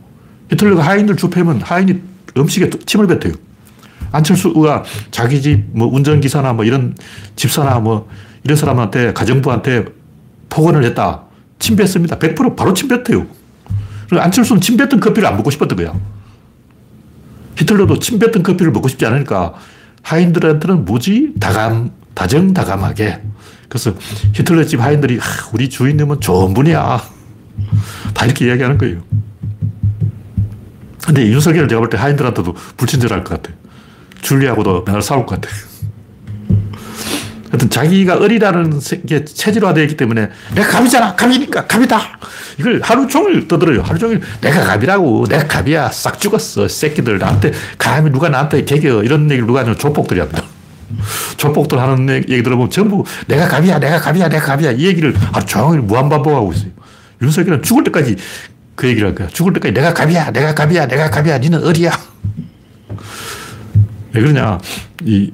[0.53, 2.01] 히틀러가 하인들 주패면 하인이
[2.37, 3.35] 음식에 침을 뱉어요.
[4.13, 6.95] 안철수가 자기 집 뭐 운전기사나 뭐 이런
[7.35, 8.09] 집사나 뭐
[8.45, 9.87] 이런 사람한테 가정부한테
[10.51, 11.24] 폭언을 했다.
[11.65, 12.19] 침 뱉습니다.
[12.19, 13.27] 100% 바로 침 뱉어요.
[14.13, 15.99] 안철수는 침 뱉은 커피를 안 먹고 싶었던 거야.
[17.57, 19.55] 히틀러도 침 뱉은 커피를 먹고 싶지 않으니까
[20.03, 21.33] 하인들한테는 뭐지?
[21.41, 23.23] 다감, 다정다감하게.
[23.71, 23.95] 그래서
[24.35, 25.19] 히틀러 집 하인들이
[25.55, 27.03] 우리 주인님은 좋은 분이야.
[28.13, 29.03] 다 이렇게 이야기하는 거예요.
[31.07, 33.57] 근데 윤석열을 제가 볼 때 하인들한테도 불친절할 것 같아요.
[34.21, 35.49] 줄리하고도 맨날 싸울 것 같아
[37.55, 37.57] 요.
[37.57, 41.15] 하여튼 자기가 어리라는 게 체질화되어 있기 때문에 내가 갑이잖아.
[41.15, 42.19] 갑이니까 갑이다.
[42.59, 43.83] 이걸 하루 종일 떠들어요.
[43.83, 45.27] 하루 종일 내가 갑이라고.
[45.27, 45.91] 내가 갑이야.
[45.91, 46.69] 싹 죽었어.
[46.69, 49.03] 새끼들 나한테 감히 누가 나한테 개겨.
[49.03, 50.43] 이런 얘기를 누가 하면 조폭들이 합니다.
[51.37, 53.79] 조폭들 하는 얘기 들어보면 전부 내가 갑이야.
[53.79, 54.29] 내가 갑이야.
[54.29, 54.73] 내가 갑이야.
[54.73, 56.71] 이 얘기를 하루 종일 무한반복하고 있어요.
[57.23, 58.17] 윤석열은 죽을 때까지
[58.75, 59.29] 그 얘기를 할 거야.
[59.29, 60.33] 죽을 때까지 내가 갑이야.
[60.33, 60.87] 내가 갑이야.
[60.87, 61.39] 내가 갑이야.
[61.39, 61.93] 니는 어리야.
[64.13, 64.59] 왜 그러냐.
[65.05, 65.33] 이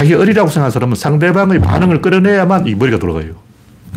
[0.00, 3.34] 자기 어리라고 생각하는 사람은 상대방의 반응을 끌어내야만 이 머리가 돌아가요.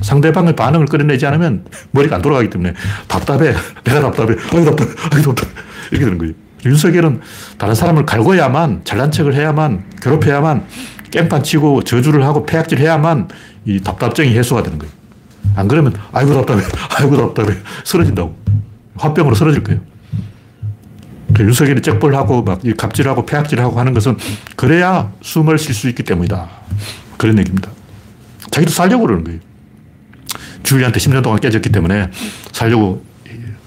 [0.02, 2.74] 상대방의 반응을 끌어내지 않으면 머리가 안 돌아가기 때문에
[3.08, 3.54] 답답해.
[3.86, 4.36] 내가 답답해.
[4.52, 4.90] 아이 답답해.
[5.14, 5.50] 아이 답답해.
[5.92, 6.34] 이렇게 되는 거예요.
[6.66, 7.22] 윤석열은
[7.58, 10.66] 다른 사람을 갈고야만, 잘난 척을 해야만, 괴롭혀야만,
[11.10, 13.30] 깽판 치고 저주를 하고 폐악질 해야만
[13.64, 14.92] 이 답답증이 해소가 되는 거예요.
[15.56, 16.64] 안 그러면, 아이고 답답해.
[16.98, 17.58] 아이고 답답해.
[17.86, 18.36] 쓰러진다고.
[18.98, 19.80] 화병으로 쓰러질 거예요.
[21.34, 24.18] 그 윤석열이 쩍벌하고 막 갑질하고 폐악질하고 하는 것은
[24.56, 26.50] 그래야 숨을 쉴 수 있기 때문이다.
[27.18, 27.70] 그런 얘기입니다.
[28.52, 29.40] 자기도 살려고 그러는 거예요.
[30.64, 32.10] 주위한테 10년 동안 깨졌기 때문에
[32.52, 33.04] 살려고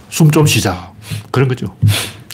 [0.08, 0.92] 숨 좀 쉬자.
[1.30, 1.76] 그런 거죠.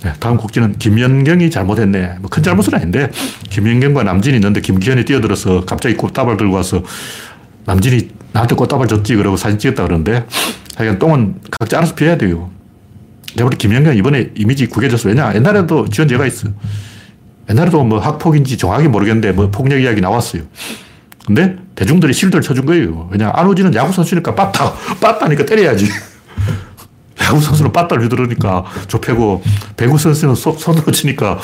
[0.04, 2.16] 네, 다음 곡지는 김연경이 잘못했네.
[2.20, 3.10] 뭐 큰 잘못은 아닌데
[3.50, 6.82] 김연경과 남진이 있는데 김기현이 뛰어들어서 갑자기 꽃다발 들고 와서
[7.66, 10.26] 남진이 나한테 꽃다발 줬지 그러고 사진 찍었다 그러는데
[10.76, 12.50] 하여간 똥은 각자 알아서 피해야 돼요.
[13.34, 15.08] 내가 볼때 김연경 이번에 이미지 구겨졌어.
[15.08, 15.34] 왜냐?
[15.34, 16.48] 옛날에도 지원 죄가 있어.
[17.50, 20.42] 옛날에도 뭐 학폭인지 정확히 모르겠는데 뭐 폭력 이야기 나왔어요.
[21.26, 23.08] 근데 대중들이 실드를 쳐준 거예요.
[23.12, 23.30] 왜냐?
[23.34, 25.88] 안우진은 야구선수니까 빠따, 빠따니까 때려야지.
[27.20, 29.42] 야구선수는 빠따를 휘두르니까 좁혀고
[29.76, 31.40] 배구선수는 소, 손으로 치니까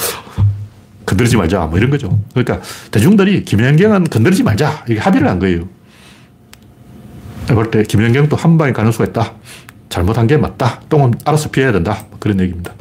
[1.07, 1.67] 건드리지 말자.
[1.67, 2.21] 뭐 이런 거죠.
[2.35, 4.85] 그러니까 대중들이 김연경은 건드리지 말자.
[4.89, 5.69] 이게 합의를 한 거예요.
[7.55, 9.33] 볼때 김연경도 한 방에 가는 수가 있다.
[9.89, 10.81] 잘못한 게 맞다.
[10.89, 12.05] 똥은 알아서 피해야 된다.
[12.19, 12.73] 그런 얘기입니다.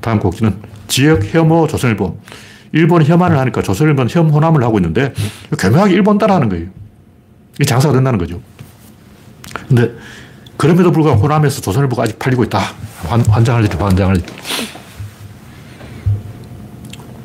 [0.00, 0.56] 다음 곡지는
[0.88, 2.18] 지역 혐오 조선일보.
[2.72, 5.12] 일본이 혐한을 하니까 조선일보는 혐호남을 하고 있는데
[5.58, 6.66] 교묘하게 일본 따라하는 거예요.
[7.54, 8.40] 이게 장사가 된다는 거죠.
[9.68, 9.92] 근데
[10.56, 12.58] 그럼에도 불구하고 호남에서 조선일보가 아직 팔리고 있다.
[13.06, 14.22] 환, 환장할 일이 환장할 일.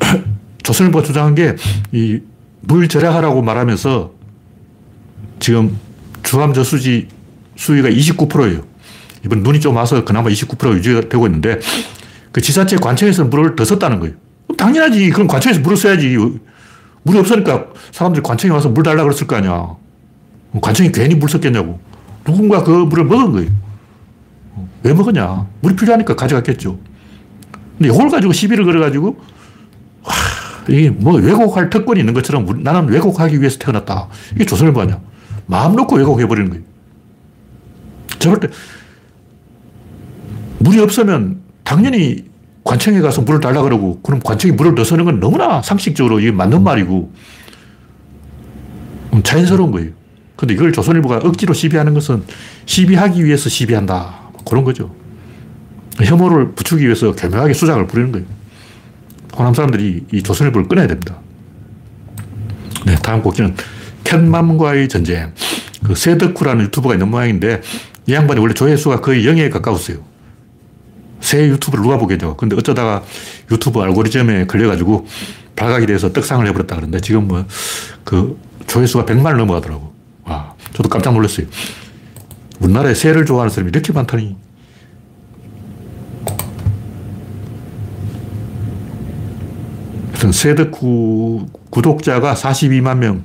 [0.62, 1.56] 조선일보가 주장한 게
[1.92, 2.20] 이
[2.60, 4.12] 물 절약하라고 말하면서
[5.40, 5.78] 지금
[6.22, 7.08] 주암 저수지
[7.56, 8.62] 수위가 29%예요.
[9.24, 11.60] 이번 눈이 좀 와서 그나마 29% 유지가 되고 있는데
[12.32, 14.14] 그 지자체 관청에서 물을 더 썼다는 거예요.
[14.56, 15.10] 당연하지.
[15.10, 16.16] 그럼 관청에서 물을 써야지.
[17.02, 19.76] 물이 없으니까 사람들이 관청에 와서 물 달라 그랬을 거 아니야.
[20.60, 21.80] 관청이 괜히 물 썼겠냐고.
[22.24, 23.50] 누군가 그 물을 먹은 거예요.
[24.82, 25.46] 왜 먹었냐?
[25.60, 26.78] 물이 필요하니까 가져갔겠죠.
[27.78, 29.20] 근데 이걸 가지고 시비를 걸어가지고,
[30.02, 30.12] 와,
[30.68, 34.08] 이게 뭐 왜곡할 특권이 있는 것처럼 나는 왜곡하기 위해서 태어났다.
[34.34, 35.00] 이게 조선일보 아니야.
[35.46, 36.64] 마음 놓고 왜곡해버리는 거예요.
[38.18, 38.48] 저럴 때,
[40.58, 42.24] 물이 없으면 당연히
[42.64, 46.62] 관청에 가서 물을 달라 그러고, 그럼 관청이 물을 더 쓰는 건 너무나 상식적으로 이게 맞는
[46.62, 47.12] 말이고,
[49.14, 49.90] 음, 자연스러운 거예요.
[50.36, 52.22] 근데 이걸 조선일보가 억지로 시비하는 것은
[52.66, 54.30] 시비하기 위해서 시비한다.
[54.48, 54.94] 그런 거죠.
[56.04, 58.26] 혐오를 붙이기 위해서 교묘하게 수작을 부리는 거예요.
[59.36, 61.18] 호남 사람들이 이 조선일보를 끊어야 됩니다.
[62.86, 63.56] 네, 다음 곡기는
[64.04, 65.32] 캣맘과의 전쟁.
[65.82, 67.60] 그 세덕후라는 유튜버가 있는 모양인데
[68.06, 70.07] 이 양반이 원래 조회수가 거의 0에 가까웠어요.
[71.28, 72.36] 새 유튜브를 누가 보겠죠.
[72.36, 73.02] 근데 어쩌다가
[73.50, 75.06] 유튜브 알고리즘에 걸려가지고
[75.56, 77.44] 발각이 돼서 떡상을 해버렸다 그러는데 지금 뭐
[78.08, 79.92] 그 조회수가 100만을 넘어가더라고.
[80.24, 81.46] 와, 저도 깜짝 놀랐어요.
[82.60, 84.34] 우리나라에 새를 좋아하는 사람이 이렇게 많다니.
[90.06, 93.24] 하여튼 새덕후 구독자가 42만 명,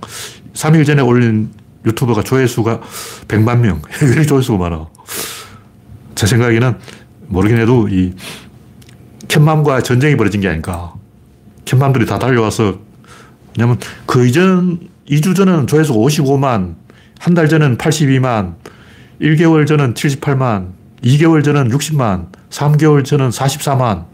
[0.53, 1.49] 3일 전에 올린
[1.85, 2.81] 유튜버가 조회수가
[3.29, 3.81] 100만 명.
[4.17, 4.87] 왜 조회수가 많아?
[6.15, 6.77] 제 생각에는
[7.33, 8.13] 모르긴 해도 이
[9.27, 10.93] 캣맘과 전쟁이 벌어진 게 아닐까.
[11.65, 12.77] 캣맘들이 다 달려와서,
[13.57, 16.75] 왜냐면 그 이전, 2주 전은 조회수가 55만,
[17.19, 18.55] 한 달 전은 82만,
[19.21, 20.67] 1개월 전은 78만,
[21.03, 24.05] 2개월 전은 60만, 3개월 전은 44만.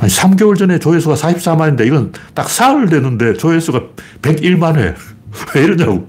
[0.00, 3.82] 아니, 3개월 전에 조회수가 44만인데 이건 딱 사흘 됐는데 조회수가
[4.22, 4.94] 101만 회.
[5.54, 6.08] 왜 이러냐고.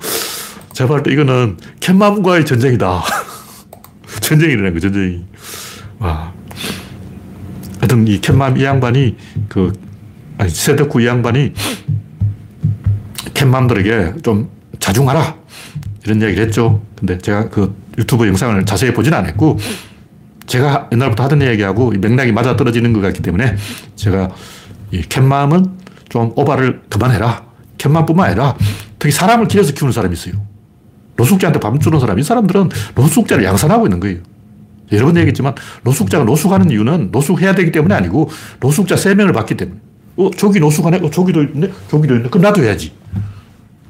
[0.74, 3.04] 제가 볼 때 이거는 캣맘과의 전쟁이다.
[4.32, 5.26] 전쟁이 일어난 거, 전쟁이.
[6.00, 6.32] 와.
[7.80, 9.18] 하여튼 이 캣맘 이 양반이
[9.50, 9.74] 그,
[10.38, 11.52] 아니, 세덕후 이 양반이
[13.34, 15.36] 캣맘들에게 좀 자중하라.
[16.06, 16.82] 이런 이야기를 했죠.
[16.98, 19.60] 근데 제가 그 유튜브 영상을 자세히 보지는 않았고,
[20.48, 23.58] 제가 옛날부터 하던 이야기하고 맥락이 맞아 떨어지는 것 같기 때문에
[23.98, 24.30] 제가
[24.92, 27.44] 이 캣맘은 좀 오바를 그만해라.
[27.78, 28.56] 캣맘뿐만 아니라
[28.98, 30.51] 특히 사람을 길어서 키우는 사람이 있어요.
[31.22, 34.18] 노숙자한테 밥 주는 사람, 이 사람들은 노숙자를 양산하고 있는 거예요.
[34.92, 38.30] 여러 번 얘기했지만 노숙자가 노숙하는 이유는 노숙해야 되기 때문에 아니고
[38.60, 39.80] 노숙자 세명을 받기 때문에.
[40.18, 40.98] 어, 저기 노숙하네?
[40.98, 41.72] 어, 저기도 있네?
[41.90, 42.30] 저기도 있네?
[42.30, 42.94] 그럼 나도 해야지.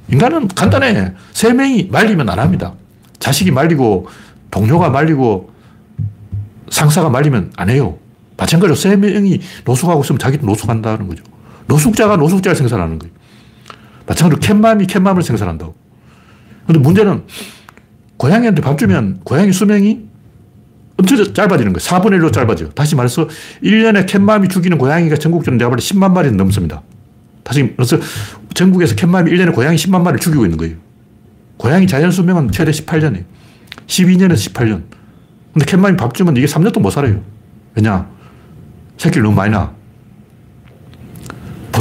[0.09, 1.13] 인간은 간단해.
[1.31, 2.73] 세 명이 말리면 안 합니다.
[3.17, 4.07] 자식이 말리고,
[4.51, 5.49] 동료가 말리고,
[6.69, 7.97] 상사가 말리면 안 해요.
[8.37, 11.23] 마찬가지로 세 명이 노숙하고 있으면 자기도 노숙한다는 거죠.
[11.67, 13.13] 노숙자가 노숙자를 생산하는 거예요.
[14.05, 15.80] 마찬가지로 캣맘이 캣맘을 생산한다고.
[16.71, 17.23] 근데 문제는
[18.15, 20.05] 고양이한테 밥 주면 고양이 수명이
[20.97, 21.79] 엄청 짧아지는 거예요.
[21.79, 22.69] 4분의 1로 짧아져요.
[22.69, 23.27] 다시 말해서
[23.61, 26.81] 1년에 캣맘이 죽이는 고양이가 전국적으로 내가 볼때 10만 마리 넘습니다.
[27.43, 27.97] 다시 말해서
[28.53, 30.75] 전국에서 캣맘이 1년에 고양이 10만 마리를 죽이고 있는 거예요.
[31.57, 33.25] 고양이 자연 수명은 최대 18년이에요.
[33.87, 34.83] 12년에서 18년.
[35.53, 37.21] 근데 캣맘이 밥 주면 이게 3년 동안 못 살아요.
[37.75, 38.07] 왜냐?
[38.97, 39.73] 새끼를 너무 많이 낳아.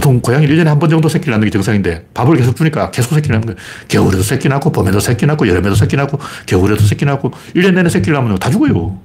[0.01, 3.35] 보통 고양이 1년에 한 번 정도 새끼를 낳는 게 정상인데 밥을 계속 주니까 계속 새끼를
[3.35, 3.59] 낳는 거예요.
[3.87, 8.15] 겨울에도 새끼 낳고 봄에도 새끼 낳고 여름에도 새끼 낳고 겨울에도 새끼 낳고 1년 내내 새끼를
[8.15, 8.99] 낳으면 다 죽어요.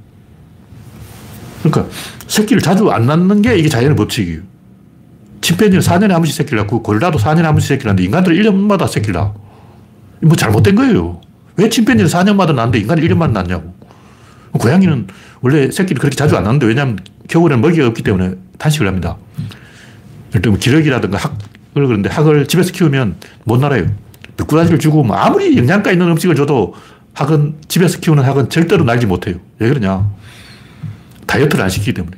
[1.63, 1.93] 그러니까
[2.27, 4.39] 새끼를 자주 안 낳는 게 이게 자연의 법칙이에요.
[5.41, 9.15] 침팬지는 4년에 한 번씩 새끼를 낳고 고릴라도 4년에 한 번씩 새끼를 낳는데 인간들은 1년마다 새끼를
[9.15, 9.34] 낳아.
[10.21, 11.19] 뭐 잘못된 거예요.
[11.58, 13.75] 왜 침팬지는 4년마다 낳는데 인간은 1년만 낳냐고.
[14.53, 15.08] 고양이는
[15.41, 19.17] 원래 새끼를 그렇게 자주 안 낳는데 왜냐하면 겨울에는 먹이가 없기 때문에 단식을 합니다.
[20.36, 23.89] 일단 기러기라든가 학을 그런데 학을 집에서 키우면 못 날아요.
[24.38, 26.76] 미꾸라지를 주고 뭐 아무리 영양가 있는 음식을 줘도
[27.13, 29.38] 학은 집에서 키우는 학은 절대로 날지 못해요.
[29.60, 30.12] 왜 그러냐?
[31.26, 32.17] 다이어트를 안 시키기 때문에.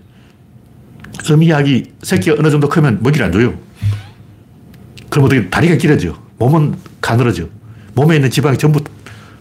[1.30, 3.53] 어미약이 새끼가 어느 정도 크면 먹이를 안 줘요.
[5.10, 6.17] 그럼 어떻게 다리가 길어져.
[6.39, 7.47] 몸은 가늘어져.
[7.93, 8.84] 몸에 있는 지방이 전부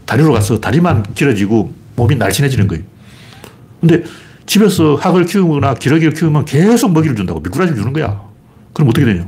[0.05, 2.85] 다리로 가서 다리만 길어지고 몸이 날씬해지는 거예요.
[3.81, 4.05] 근데
[4.45, 7.41] 집에서 학을 키우거나 기러기를 키우면 계속 먹이를 준다고.
[7.41, 8.27] 미꾸라지를 주는 거야.
[8.77, 9.27] 그럼 어떻게 되냐?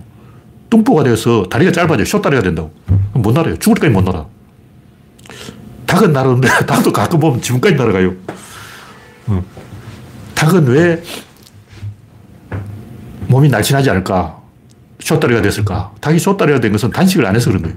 [0.69, 2.05] 뚱보가 되어서 다리가 짧아져.
[2.05, 2.71] 쇼다리가 된다고.
[3.15, 3.59] 못 날아요.
[3.59, 4.27] 죽을 때까지 못 날아.
[5.87, 8.15] 닭은 날았는데, 닭도 가끔 보면 지금까지 날아가요.
[9.29, 9.43] 어.
[10.35, 11.03] 닭은 왜
[13.29, 14.39] 몸이 날씬하지 않을까?
[15.01, 15.95] 쇼다리가 됐을까?
[16.03, 17.77] 닭이 쇼다리가 된 것은 단식을 안 해서 그런 거예요.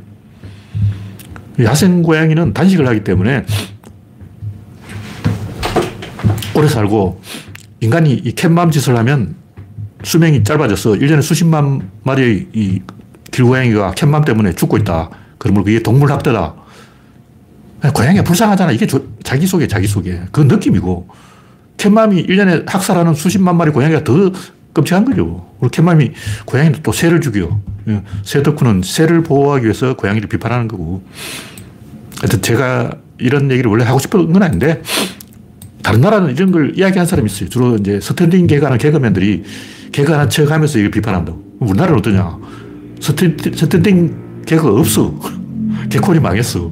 [1.62, 3.46] 야생 고양이는 단식을 하기 때문에
[6.54, 7.22] 오래 살고
[7.80, 9.41] 인간이 이 캣맘 짓을 하면
[10.04, 12.82] 수명이 짧아져서 1년에 수십만 마리의 이
[13.32, 15.10] 길고양이가 캣맘 때문에 죽고 있다.
[15.38, 16.56] 그러면 그게 동물학대다.
[17.94, 18.72] 고양이가 불쌍하잖아.
[18.72, 18.86] 이게
[19.24, 20.22] 자기 속에 자기 속에.
[20.32, 21.08] 그 느낌이고.
[21.78, 24.32] 캣맘이 1년에 학살하는 수십만 마리 고양이가 더
[24.74, 25.48] 끔찍한 거죠.
[25.60, 26.12] 그리고 캣맘이
[26.46, 27.60] 고양이는 또 새를 죽여.
[27.88, 31.04] 예, 새 덕후는 새를 보호하기 위해서 고양이를 비판하는 거고.
[32.20, 34.82] 하여튼 제가 이런 얘기를 원래 하고 싶은 건 아닌데,
[35.84, 37.50] 다른 나라는 이런 걸 이야기한 사람이 있어요.
[37.50, 39.44] 주로 이제 스탠딩 개그하는 개그맨들이
[39.92, 41.42] 개그하는 척 하면서 이걸 비판한다고.
[41.60, 42.38] 우리나라는 어떠냐.
[43.00, 45.14] 스탠딩, 스탠딩 개그가 없어.
[45.90, 46.72] 개콘이 망했어.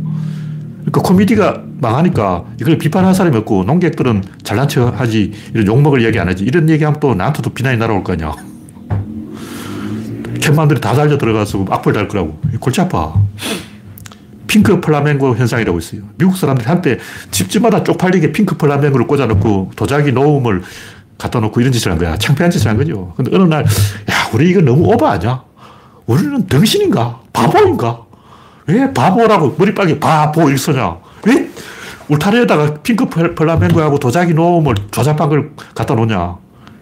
[0.79, 6.27] 그러니까 코미디가 망하니까 이걸 비판하는 사람이 없고 논객들은 잘난 척 하지 이런 욕먹을 얘기 안
[6.27, 8.33] 하지 이런 얘기하면 또 나한테도 비난이 날아올 거 아니야.
[10.41, 12.39] 캣맘들이 다 달려 들어가서 악플 달 거라고.
[12.59, 13.13] 골치 아파.
[14.49, 16.01] 핑크 플라멩고 현상이라고 있어요.
[16.17, 16.97] 미국 사람들이 한때
[17.29, 20.63] 집집마다 쪽팔리게 핑크 플라멩고를 꽂아놓고 도자기 gnome을
[21.19, 22.17] 갖다 놓고 이런 짓을 한 거야.
[22.17, 23.13] 창피한 짓을 한 거죠.
[23.15, 25.43] 근데 어느 날, 야, 우리 이거 너무 오버 아니야?
[26.07, 27.19] 우리는 등신인가?
[27.31, 28.01] 바보인가?
[28.65, 30.97] 왜 바보라고 머리빨개 바보 쓰냐?
[31.27, 31.47] 왜
[32.07, 36.37] 울타리에다가 핑크 플라멩고하고 도자기 gnome을 조잡한 걸 갖다 놓냐?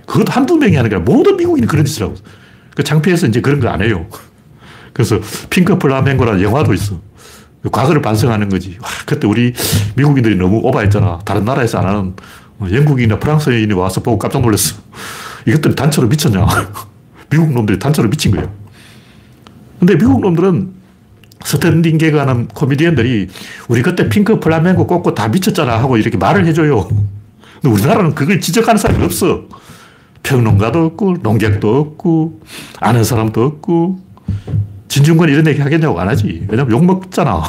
[0.05, 2.15] 그것도 한두 명이 하는 게 아니라 모든 미국인이 그런 짓을 하고
[2.75, 4.05] 그 창피해서 이제 그런 거 안 해요.
[4.93, 6.95] 그래서 핑크 플라멩고라는 영화도 있어.
[7.69, 8.77] 과거를 반성하는 거지.
[8.81, 9.53] 와, 그때 우리
[9.95, 11.19] 미국인들이 너무 오바했잖아.
[11.25, 12.13] 다른 나라에서 안 하는
[12.61, 14.75] 영국인이나 프랑스인이 와서 보고 깜짝 놀랐어.
[15.45, 16.45] 이것들이 단체로 미쳤냐.
[17.29, 18.51] 미국 놈들이 단체로 미친 거예요.
[19.79, 20.73] 근데 미국 놈들은
[21.43, 23.27] 스탠딩 개그 하는 코미디언들이
[23.67, 26.87] 우리 그때 핑크 플라멩고 꽂고 다 미쳤잖아 하고 이렇게 말을 해줘요.
[27.61, 29.45] 근데 우리나라는 그걸 지적하는 사람이 없어.
[30.23, 32.41] 평론가도 없고, 논객도 없고,
[32.79, 33.99] 아는 사람도 없고,
[34.87, 36.45] 진중권 이런 얘기 하겠냐고 안 하지.
[36.47, 37.43] 왜냐면 욕 먹잖아.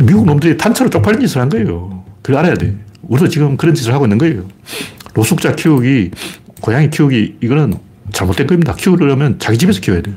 [0.00, 2.04] 미국 놈들이 탄처로 쪽팔린 짓을 한 거예요.
[2.22, 2.76] 그걸 알아야 돼.
[3.02, 4.44] 우리도 지금 그런 짓을 하고 있는 거예요.
[5.14, 6.10] 노숙자 키우기,
[6.60, 7.74] 고양이 키우기, 이거는
[8.12, 8.74] 잘못된 겁니다.
[8.74, 10.14] 키우려면 자기 집에서 키워야 돼요.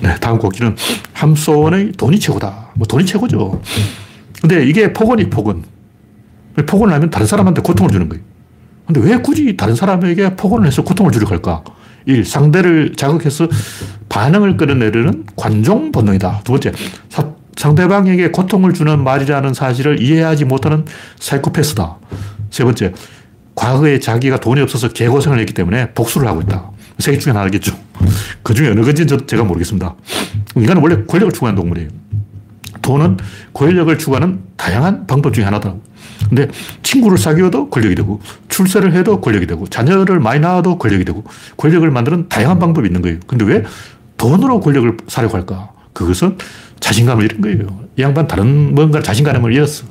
[0.00, 0.76] 네, 다음 곡기는
[1.12, 2.72] 함소원의 돈이 최고다.
[2.74, 3.60] 뭐 돈이 최고죠.
[4.40, 5.64] 근데 이게 폭언이 폭언.
[6.66, 8.22] 폭언을 하면 다른 사람한테 고통을 주는 거예요.
[8.86, 11.64] 근데 왜 굳이 다른 사람에게 폭언을 해서 고통을 주려고 할까?
[12.06, 12.24] 1.
[12.24, 13.48] 상대를 자극해서
[14.08, 16.42] 반응을 끌어내려는 관종 본능이다.
[16.44, 16.72] 두 번째,
[17.08, 20.84] 사, 상대방에게 고통을 주는 말이라는 사실을 이해하지 못하는
[21.18, 21.96] 사이코패스다.
[22.50, 22.92] 세 번째,
[23.54, 26.70] 과거에 자기가 돈이 없어서 개고생을 했기 때문에 복수를 하고 있다.
[26.98, 27.76] 세개 중에 하나겠죠.
[28.42, 29.94] 그 중에 어느 건지는 제가 모르겠습니다.
[30.56, 31.88] 인간은 원래 권력을 추구하는 동물이에요.
[32.82, 33.16] 돈은
[33.52, 35.74] 권력을 추구하는 다양한 방법 중에 하나다.
[36.28, 36.48] 근데
[36.82, 41.24] 친구를 사귀어도 권력이 되고, 출세를 해도 권력이 되고, 자녀를 많이 낳아도 권력이 되고,
[41.56, 43.18] 권력을 만드는 다양한 방법이 있는 거예요.
[43.26, 43.64] 근데 왜
[44.16, 45.70] 돈으로 권력을 사려고 할까?
[45.92, 46.38] 그것은
[46.80, 47.80] 자신감을 잃은 거예요.
[47.96, 49.86] 이 양반 다른 뭔가 자신감을 잃었어.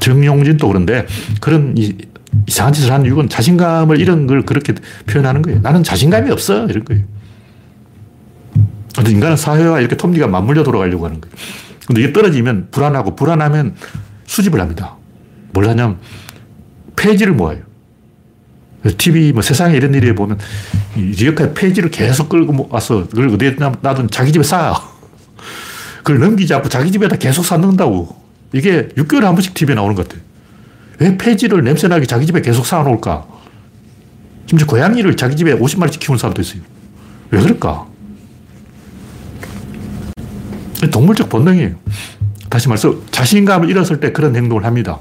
[0.00, 1.06] 정용진도 그런데
[1.40, 1.94] 그런 이,
[2.46, 4.74] 이상한 짓을 하는 이유는 자신감을 잃은 걸 그렇게
[5.06, 5.60] 표현하는 거예요.
[5.60, 6.66] 나는 자신감이 없어.
[6.66, 7.02] 이런 거예요.
[8.94, 11.34] 근데 인간은 사회와 이렇게 톱니가 맞물려 돌아가려고 하는 거예요.
[11.86, 13.74] 근데 이게 떨어지면 불안하고 불안하면
[14.26, 14.96] 수집을 합니다.
[15.52, 15.98] 뭘 하냐면
[16.96, 17.60] 폐지를 모아요.
[18.98, 20.38] TV 뭐 세상에 이런 일이 보면
[20.96, 24.80] 이렇게 폐지를 계속 끌고 와서 그걸 어디에 놔둔 자기 집에 쌓아.
[26.04, 28.24] 그걸 넘기지 않고 자기 집에다 계속 쌓는다고.
[28.52, 30.20] 이게 6개월에 한 번씩 TV에 나오는 것 같아.
[30.98, 33.26] 왜 폐지를 냄새나게 자기 집에 계속 쌓아놓을까?
[34.46, 36.62] 심지어 고양이를 자기 집에 50마리씩 키우는 사람도 있어요.
[37.30, 37.86] 왜 그럴까?
[40.90, 41.74] 동물적 본능이에요.
[42.56, 44.98] 다시 말해서 자신감을 잃었을 때 그런 행동을 합니다.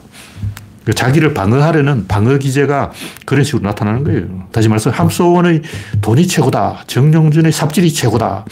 [0.83, 2.91] 그 자기를 방어하려는 방어 기제가
[3.25, 4.47] 그런 식으로 나타나는 거예요.
[4.51, 5.61] 다시 말해서 함소원의
[6.01, 6.83] 돈이 최고다.
[6.87, 8.43] 정영준의 삽질이 최고다.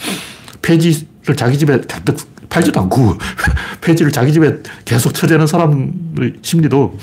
[0.62, 2.16] 폐지를 자기 집에 잔뜩
[2.48, 3.18] 팔지도 않고
[3.82, 6.98] 폐지를 자기 집에 계속 처대는 사람의 심리도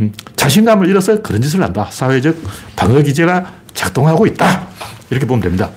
[0.00, 1.86] 음, 자신감을 잃어서 그런 짓을 한다.
[1.92, 2.36] 사회적
[2.74, 4.66] 방어 기제가 작동하고 있다.
[5.10, 5.70] 이렇게 보면 됩니다.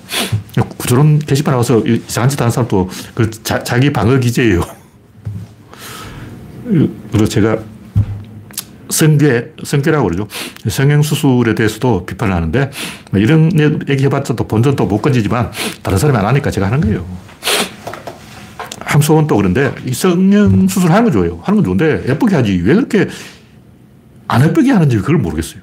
[0.79, 4.78] 구조론 게시판에 와서 이상한 짓 하는 사람도 그 자, 자기 방어 기제예요.
[6.69, 7.57] 그리고 제가
[8.89, 10.27] 성괴, 성괴라고 그러죠.
[10.67, 12.71] 성형수술에 대해서도 비판을 하는데,
[13.11, 13.51] 뭐 이런
[13.87, 15.51] 얘기 해봤자 또 본전 또 못 건지지만,
[15.83, 17.05] 다른 사람이 안 하니까 제가 하는 거예요.
[18.81, 21.39] 함소원 또 그런데, 이 성형수술 하는 건 좋아요.
[21.43, 22.53] 하는 건 좋은데, 예쁘게 하지.
[22.63, 23.07] 왜 그렇게
[24.27, 25.61] 안 예쁘게 하는지 그걸 모르겠어요.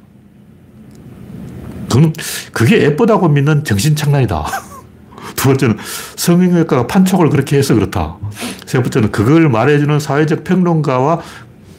[1.88, 2.12] 그건,
[2.52, 4.46] 그게 예쁘다고 믿는 정신착란이다.
[5.36, 5.76] 두 번째는
[6.16, 8.16] 성형외과가 판촉을 그렇게 해서 그렇다.
[8.66, 11.20] 세 번째는 그걸 말해주는 사회적 평론가와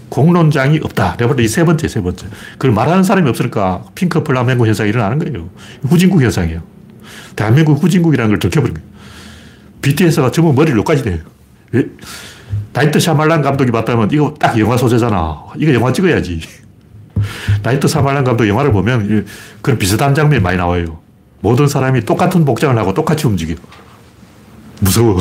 [0.09, 1.17] 공론장이 없다.
[1.17, 2.27] 내가 볼 때 이 세 번째, 세 번째.
[2.53, 5.49] 그걸 말하는 사람이 없으니까 핑크 플라멩고 현상이 일어나는 거예요.
[5.83, 6.61] 후진국 현상이에요.
[7.35, 8.87] 대한민국 후진국이라는 걸 들켜버린 거예요.
[9.81, 11.19] BTS가 전부 머리를 여기까지 돼요.
[12.73, 15.43] 나이트 샤말란 감독이 봤다면 이거 딱 영화 소재잖아.
[15.57, 16.41] 이거 영화 찍어야지.
[17.63, 19.25] 나이트 샤말란 감독 영화를 보면
[19.61, 20.99] 그런 비슷한 장면이 많이 나와요.
[21.47, 23.55] 모든 사람이 똑같은 복장을 하고 똑같이 움직여.
[24.81, 25.17] 무서워.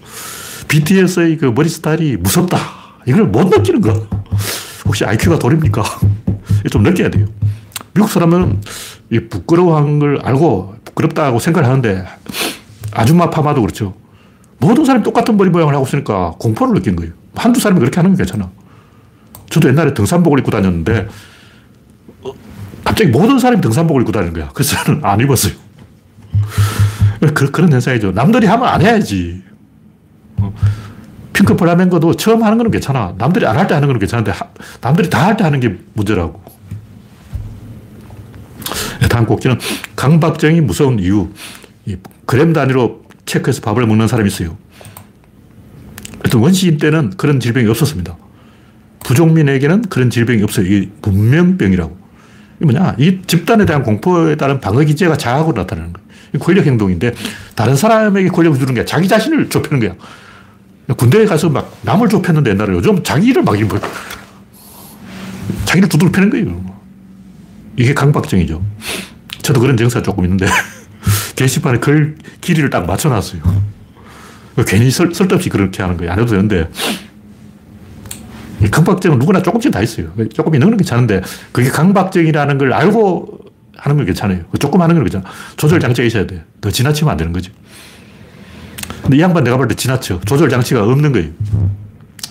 [0.66, 2.56] BTS의 그 머리 스타일이 무섭다.
[3.04, 3.94] 이걸 못 느끼는 거야.
[4.86, 5.82] 혹시 IQ가 돌입니까?
[6.72, 7.26] 좀 느껴야 돼요.
[7.92, 8.62] 미국 사람은
[9.28, 12.06] 부끄러워한 걸 알고 부끄럽다고 생각을 하는데
[12.92, 13.92] 아줌마 파마도 그렇죠.
[14.56, 17.12] 모든 사람이 똑같은 머리 모양을 하고 있으니까 공포를 느낀 거예요.
[17.34, 18.50] 한두 사람이 그렇게 하는 게 괜찮아.
[19.50, 21.08] 저도 옛날에 등산복을 입고 다녔는데 어,
[22.92, 24.50] 갑자기 모든 사람이 등산복을 입고 다니는 거야.
[24.52, 25.54] 그래서 저는 안 입었어요.
[27.34, 28.12] 그, 그런 현상이죠.
[28.12, 29.42] 남들이 하면 안 해야지.
[30.36, 30.52] 어,
[31.32, 33.14] 핑크 플라멩고도 처음 하는 거는 괜찮아.
[33.16, 34.32] 남들이 안 할 때 하는 거는 괜찮은데
[34.82, 36.42] 남들이 다 할 때 하는 게 문제라고.
[39.08, 39.58] 다음 곡지는
[39.96, 41.30] 강박증이 무서운 이유.
[42.26, 44.58] 그램 단위로 체크해서 밥을 먹는 사람이 있어요.
[46.24, 48.16] 일단 원시인 때는 그런 질병이 없었습니다.
[49.04, 50.66] 부족민에게는 그런 질병이 없어요.
[50.66, 52.01] 이게 문명병이라고.
[52.62, 52.94] 이 뭐냐?
[52.96, 56.06] 이 집단에 대한 공포에 따른 방어 기제가 자학으로 나타나는 거예요.
[56.38, 57.12] 권력 행동인데
[57.56, 59.94] 다른 사람에게 권력을 주는 게 자기 자신을 좁히는 거야.
[60.96, 63.80] 군대에 가서 막 남을 좁혔는데 옛날에 요즘 자기를 막 뭐,
[65.64, 66.64] 자기를 두들겨 패는 거예요.
[67.76, 68.64] 이게 강박증이죠.
[69.42, 70.46] 저도 그런 증세가 조금 있는데
[71.34, 73.42] 게시판에 글 길이를 딱 맞춰놨어요.
[74.68, 76.12] 괜히 쓸, 쓸데없이 그렇게 하는 거예요.
[76.12, 76.68] 안 해도 되는데
[78.70, 80.12] 강박증은 누구나 조금씩 다 있어요.
[80.34, 81.22] 조금 있는 건 괜찮은데
[81.52, 83.38] 그게 강박증이라는 걸 알고
[83.76, 84.40] 하는 건 괜찮아요.
[84.58, 85.24] 조금 하는 건 괜찮아.
[85.56, 86.44] 조절 장치가 있어야 돼.
[86.60, 87.50] 더 지나치면 안 되는 거지.
[89.02, 90.20] 근데 이 양반 내가 볼 때 지나쳐.
[90.24, 91.30] 조절 장치가 없는 거예요.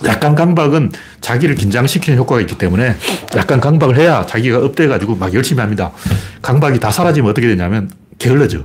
[0.04, 0.90] 약간 강박은
[1.20, 2.96] 자기를 긴장시키는 효과가 있기 때문에
[3.36, 5.92] 약간 강박을 해야 자기가 up돼가지고 막 열심히 합니다.
[6.40, 8.64] 강박이 다 사라지면 어떻게 되냐면 게을러져.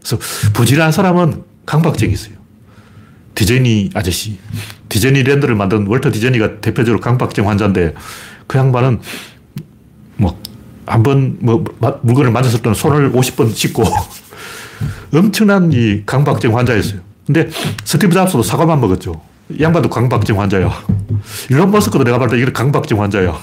[0.00, 0.18] 그래서
[0.54, 2.34] 부지런한 사람은 강박증이 있어요.
[3.34, 4.38] 디즈니 아저씨.
[4.94, 7.94] 디즈니랜드를 만든 월터 디즈니가 대표적으로 강박증 환자인데
[8.46, 9.00] 그 양반은
[10.16, 10.36] 뭐
[10.86, 11.64] 한 번 뭐
[12.02, 13.82] 물건을 만졌을 때는 손을 50번 씻고
[15.14, 17.00] 엄청난 이 강박증 환자였어요.
[17.26, 17.48] 근데
[17.84, 19.20] 스티브 잡스도 사과만 먹었죠.
[19.48, 20.70] 이 양반도 강박증 환자야.
[21.50, 23.34] 일론 머스크도 내가 봤을 때 이런 강박증 환자야.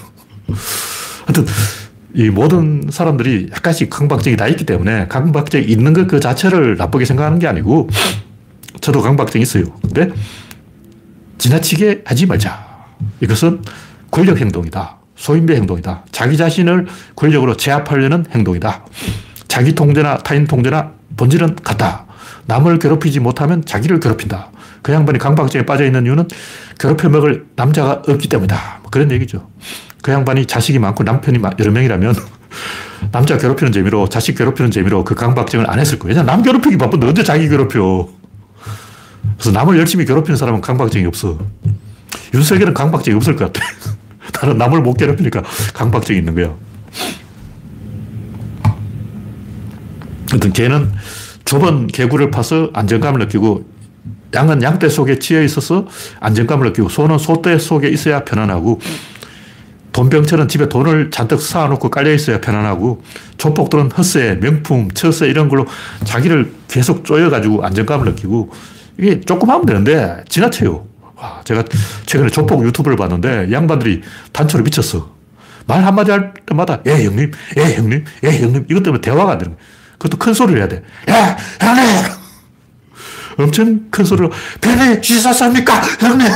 [1.25, 1.45] 하여튼
[2.13, 7.39] 이 모든 사람들이 약간씩 강박증이 다 있기 때문에 강박증이 있는 것 그 자체를 나쁘게 생각하는
[7.39, 7.89] 게 아니고
[8.81, 9.63] 저도 강박증이 있어요.
[9.81, 10.09] 근데
[11.41, 12.63] 지나치게 하지 말자.
[13.19, 13.63] 이것은
[14.12, 14.97] 권력 행동이다.
[15.15, 16.06] 소인배 행동이다.
[16.12, 18.86] 자기 자신을 권력으로 제압하려는 행동이다.
[19.47, 22.06] 자기 통제나 타인 통제나 본질은 같다.
[22.45, 24.51] 남을 괴롭히지 못하면 자기를 괴롭힌다.
[24.84, 26.27] 그 양반이 강박증에 빠져 있는 이유는
[26.80, 28.80] 괴롭혀 먹을 남자가 없기 때문이다.
[28.84, 29.49] 뭐 그런 얘기죠.
[30.04, 32.15] 그 양반이 자식이 많고 남편이 여러 명이라면
[33.12, 36.21] 남자 괴롭히는 재미로 자식 괴롭히는 재미로 그 강박증을 안 했을 거예요.
[36.21, 38.20] 남 괴롭히기 바쁜데 언제 자기 괴롭혀.
[39.41, 41.39] 그래서 남을 열심히 괴롭히는 사람은 강박증이 없어.
[42.36, 43.65] 윤석열은 강박증이 없을 것 같아.
[44.39, 45.41] 나는 남을 못 괴롭히니까
[45.73, 46.54] 강박증이 있는 거야.
[50.30, 50.91] 하여튼 개는
[51.43, 53.65] 좁은 개구를 파서 안정감을 느끼고
[54.36, 55.88] 양은 양떼 속에 치여 있어서
[56.19, 58.80] 안정감을 느끼고 소는 소떼 속에 있어야 편안하고
[59.91, 63.04] 돈병처럼 집에 돈을 잔뜩 쌓아놓고 깔려 있어야 편안하고
[63.38, 65.65] 조폭들은 헛세, 명품, 처세 이런 걸로
[66.06, 68.51] 자기를 계속 쪼여가지고 안정감을 느끼고
[68.97, 70.88] 이게 조금 하면 되는데 지나쳐요.
[71.15, 71.63] 와, 제가
[72.06, 74.01] 최근에 조폭 유튜브를 봤는데 양반들이
[74.32, 75.12] 단초로 미쳤어.
[75.67, 79.56] 말 한마디 할 때마다 예 형님, 예 형님, 예 형님 이것 때문에 대화가 안 되는
[79.56, 79.65] 거야.
[80.01, 80.82] 그것도 큰 소리를 해야 돼.
[81.10, 81.86] 야, 형님!
[83.38, 85.80] 엄청 큰 소리로, 편히 씻었습니까?
[85.99, 86.27] 형님!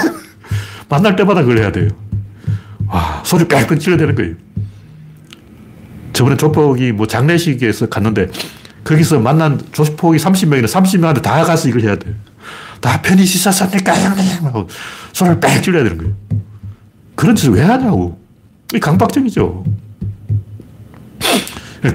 [0.87, 1.89] 만날 때마다 그걸 해야 돼요.
[2.87, 3.47] 와, 소리
[3.79, 4.35] 질러야 되는 거예요.
[6.13, 8.29] 저번에 조폭이 뭐 장례식에서 갔는데,
[8.83, 12.13] 거기서 만난 조폭이 30명이나 30명한테 다 가서 이걸 해야 돼
[13.25, 13.93] 씻었습니까?
[13.93, 14.45] 형님!
[14.45, 14.67] 하고
[15.13, 16.13] 소리를 빽 질러야 되는 거예요.
[17.15, 18.19] 그런 짓을 왜 하냐고.
[18.73, 19.63] 이 강박증이죠.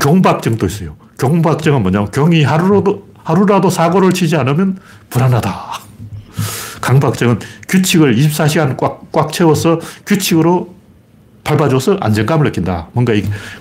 [0.00, 0.96] 경박증도 있어요.
[1.18, 4.78] 경박증은 뭐냐면 경이 하루라도, 하루라도 사고를 치지 않으면
[5.10, 5.72] 불안하다.
[6.80, 10.74] 강박증은 규칙을 24시간 꽉, 꽉 채워서 규칙으로
[11.50, 12.88] 밟아줘서 안정감을 느낀다.
[12.92, 13.12] 뭔가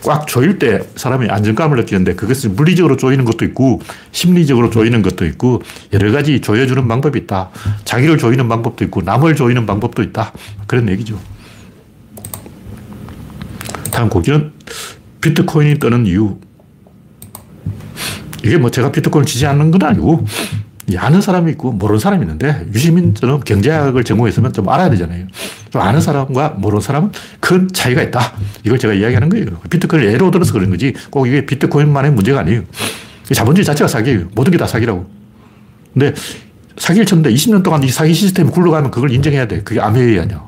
[0.04, 5.62] 꽉 조일 때 사람이 안정감을 느끼는데 그것을 물리적으로 조이는 것도 있고 심리적으로 조이는 것도 있고
[5.93, 7.49] 여러 가지 조여주는 방법이 있다.
[7.86, 10.32] 자기를 조이는 방법도 있고 남을 조이는 방법도 있다.
[10.67, 11.19] 그런 얘기죠.
[13.92, 14.52] 다음 곡기는
[15.21, 16.37] 비트코인이 뜨는 이유.
[18.44, 20.25] 이게 뭐 제가 비트코인 지지하는 건 아니고
[20.98, 25.27] 아는 사람이 있고 모르는 사람이 있는데 유시민처럼 경제학을 전공했으면 좀 알아야 되잖아요.
[25.69, 28.33] 좀 아는 사람과 모르는 사람은 큰 차이가 있다.
[28.65, 29.46] 이걸 제가 이야기하는 거예요.
[29.69, 32.63] 비트코인을 예로 들어서 그런 거지 꼭 이게 비트코인만의 문제가 아니에요.
[33.33, 34.27] 자본주의 자체가 사기예요.
[34.33, 35.10] 모든 게 다 사기라고.
[35.94, 36.13] 근데
[36.77, 39.62] 사기를 쳤는데 20년 동안 이 사기 시스템이 굴러가면 그걸 인정해야 돼.
[39.63, 40.44] 그게 아메이 아니야.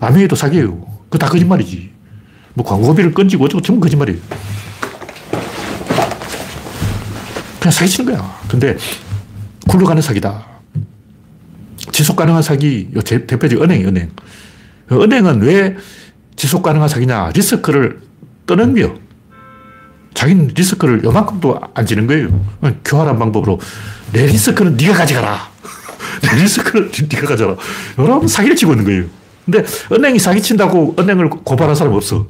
[0.00, 0.80] 아메이도 사기예요.
[1.04, 1.90] 그거 다 거짓말이지.
[2.54, 4.18] 뭐 광고비를 건지고 어쩌고 전부 거짓말이에요.
[7.58, 8.40] 그냥 사기치는 거야.
[8.48, 8.76] 근데
[9.68, 10.44] 굴러가는 사기다.
[11.92, 14.10] 지속 가능한 사기, 대표적 은행, 은행.
[14.92, 15.76] 은행은 왜
[16.36, 17.30] 지속 가능한 사기냐?
[17.34, 18.00] 리스크를
[18.46, 18.94] 떠넘겨.
[20.14, 22.44] 자기는 리스크를 요만큼도 안 지는 거예요.
[22.84, 23.60] 교활한 방법으로
[24.12, 25.48] 내 리스크는 네가 가져가라.
[26.22, 27.56] 내 리스크는 네가 가져라.
[27.98, 29.04] 여러분 사기를 치고 있는 거예요.
[29.44, 32.26] 근데 은행이 사기친다고 은행을 고발한 사람 없어.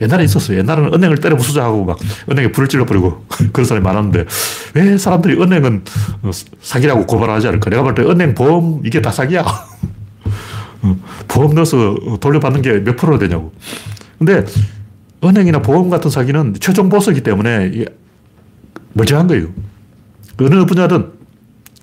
[0.00, 0.58] 옛날에 있었어요.
[0.58, 1.98] 옛날에는 은행을 때려 부수자 하고 막
[2.30, 4.24] 은행에 불을 찔러버리고 그런 사람이 많았는데
[4.74, 5.84] 왜 사람들이 은행은
[6.60, 7.70] 사기라고 고발하지 않을까?
[7.70, 9.44] 내가 볼 때 은행 보험 이게 다 사기야.
[11.28, 13.52] 보험 넣어서 돌려받는 게 몇 프로 되냐고.
[14.18, 14.44] 근데
[15.22, 17.84] 은행이나 보험 같은 사기는 최종 보스이기 때문에
[18.94, 19.48] 멀쩡한 거예요.
[20.40, 21.12] 어느 분야든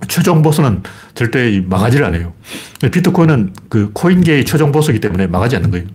[0.07, 0.84] 최종 보스는
[1.16, 2.34] 절대 망하지를 않아요.
[2.82, 5.86] 비트코인은 그 코인계의 최종 보스이기 때문에 망하지 않는 거예요.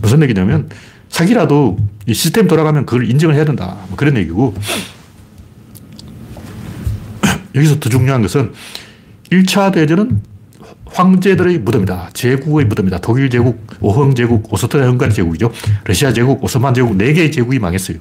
[0.00, 0.68] 무슨 얘기냐면
[1.14, 3.76] 사기라도 이 시스템 돌아가면 그걸 인정을 해야 된다.
[3.86, 4.52] 뭐 그런 얘기고.
[7.54, 8.52] 여기서 더 중요한 것은
[9.30, 10.20] 1차 대전은
[10.86, 12.10] 황제들의 무덤이다.
[12.14, 12.98] 제국의 무덤이다.
[12.98, 15.52] 독일 제국, 오흥 제국, 오스트리아 헝가리 제국이죠.
[15.84, 17.98] 러시아 제국, 오스만 제국, 네 개의 제국이 망했어요.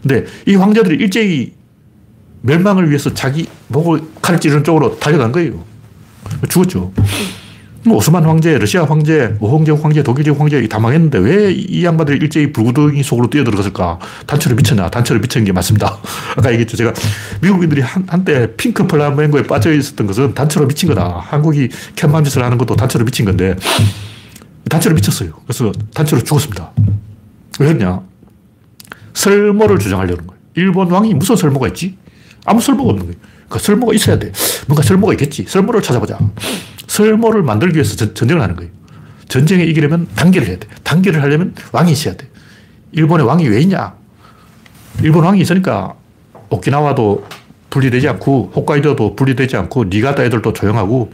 [0.00, 1.54] 근데 이 황제들이 일제히
[2.42, 5.64] 멸망을 위해서 자기 목을 칼을 찌르는 쪽으로 달려간 거예요.
[6.48, 6.92] 죽었죠.
[7.82, 12.52] 뭐 오스만 황제, 러시아 황제, 오홍제국 황제, 독일제국 황제 다 망했는데 왜 이 양반들이 일제히
[12.52, 13.98] 불구덩이 속으로 뛰어들어갔을까?
[14.26, 14.90] 단체로 미쳤냐?
[14.90, 15.98] 단체로 미친 게 맞습니다.
[16.36, 16.76] 아까 얘기했죠.
[16.76, 16.92] 제가
[17.40, 21.20] 미국인들이 한, 한때 핑크 플라멩고에 빠져 있었던 것은 단체로 미친 거다.
[21.20, 23.56] 한국이 캔맘짓을 하는 것도 단체로 미친 건데
[24.68, 25.32] 단체로 미쳤어요.
[25.46, 26.72] 그래서 단체로 죽었습니다.
[27.60, 28.02] 왜 그러냐?
[29.14, 30.40] 설모를 주장하려는 거예요.
[30.54, 31.96] 일본 왕이 무슨 설모가 있지?
[32.44, 33.18] 아무 설모가 없는 거예요.
[33.50, 34.32] 그 설모가 있어야 돼.
[34.68, 35.44] 뭔가 설모가 있겠지.
[35.46, 36.16] 설모를 찾아보자.
[36.86, 38.70] 설모를 만들기 위해서 전, 전쟁을 하는 거예요.
[39.28, 40.66] 전쟁에 이기려면 단계를 해야 돼.
[40.84, 42.28] 단계를 하려면 왕이 있어야 돼.
[42.92, 43.94] 일본에 왕이 왜 있냐?
[45.02, 45.94] 일본 왕이 있으니까
[46.48, 47.26] 오키나와도
[47.70, 51.12] 분리되지 않고 홋카이도도 분리되지 않고 니가다 애들도 조용하고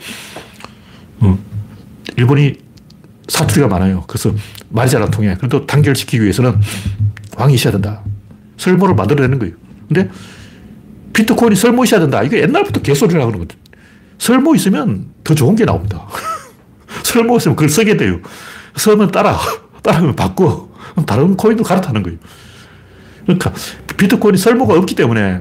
[1.23, 1.39] 음,
[2.17, 2.55] 일본이
[3.29, 4.05] 사투리가 많아요.
[4.07, 4.33] 그래서
[4.69, 5.37] 말이 잘 안 통해.
[5.39, 6.61] 그래도 단결 시키기 위해서는
[7.37, 8.03] 왕이 있어야 된다.
[8.59, 9.55] 설모를 만들어내는 거예요.
[9.89, 10.09] 근데
[11.17, 12.23] 비트코인이 설모 있어야 된다.
[12.23, 13.57] 이거 옛날부터 개소리를 하는 거거든.
[14.19, 16.07] 설모 있으면 더 좋은 게 나옵니다.
[17.05, 18.21] 설모 있으면 그걸 쓰게 돼요.
[18.77, 19.39] 쓰면 따라,
[19.83, 20.69] 따라하면 바꿔.
[21.07, 22.19] 다른 코인도 갈아타는 거예요.
[23.23, 23.51] 그러니까
[23.97, 25.41] 비트코인이 설모가 없기 때문에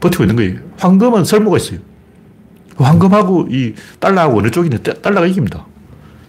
[0.00, 0.60] 버티고 있는 거예요.
[0.78, 1.80] 황금은 설모가 있어요.
[2.76, 5.66] 황금하고 이 달러하고 어느 쪽이냐 달러가 이깁니다.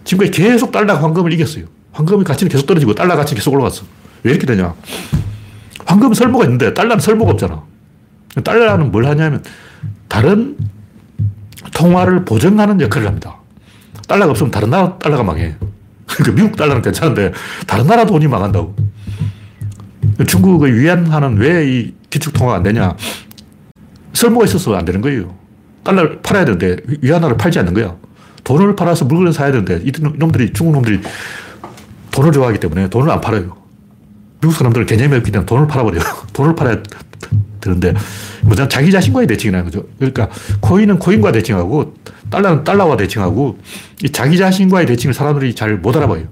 [0.04, 1.64] 지금까지 계속 달러가 황금을 이겼어요.
[1.92, 3.84] 황금의 가치는 계속 떨어지고 달러 가치는 계속 올라갔어.
[4.22, 4.74] 왜 이렇게 되냐?
[5.86, 7.69] 황금은 설모가 있는데 달러는 설모가 없잖아.
[8.44, 9.42] 달러는 뭘 하냐면
[10.08, 10.56] 다른
[11.74, 13.36] 통화를 보증하는 역할을 합니다.
[14.08, 15.56] 달러가 없으면 다른 나라 달러가 망해.
[16.06, 17.32] 그러니까 미국 달러는 괜찮은데
[17.66, 18.74] 다른 나라 돈이 망한다고.
[20.26, 22.96] 중국의 위안화는 왜 이 기축통화가 안 되냐?
[24.12, 25.34] 설모가 있어서 안 되는 거예요.
[25.84, 27.94] 달러를 팔아야 되는데 위안화를 팔지 않는 거야.
[28.44, 31.00] 돈을 팔아서 물건을 사야 되는데 이놈들이 중국 놈들이
[32.10, 33.56] 돈을 좋아하기 때문에 돈을 안 팔아요.
[34.40, 36.02] 미국 사람들은 개념이 없기 때문에 돈을 팔아버려요.
[36.32, 36.82] 돈을 팔아야
[37.60, 37.94] 되는데
[38.42, 39.84] 뭐냐 자기 자신과의 대칭이라는 거죠.
[39.98, 40.28] 그러니까
[40.60, 41.94] 코인은 코인과 대칭하고
[42.30, 43.58] 달러는 달러와 대칭하고
[44.02, 46.24] 이 자기 자신과의 대칭을 사람들이 잘 못 알아봐요.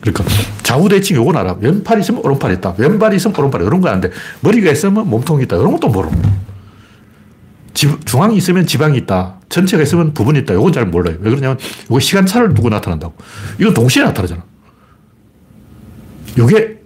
[0.00, 0.24] 그러니까
[0.62, 1.56] 좌우 대칭 요건 알아.
[1.60, 2.74] 왼팔이 있으면 오른팔이 있다.
[2.78, 5.56] 왼발이 있으면 오른팔이 이런 거 아는데 머리가 있으면 몸통이 있다.
[5.56, 6.22] 이런 것도 모르는
[8.04, 9.36] 중앙이 있으면 지방이 있다.
[9.48, 10.54] 전체가 있으면 부분이 있다.
[10.54, 11.16] 이건 잘 몰라요.
[11.20, 13.14] 왜 그러냐면 이거 시간차를 두고 나타난다고.
[13.58, 14.42] 이건 동시에 나타나잖아.
[16.36, 16.77] 이게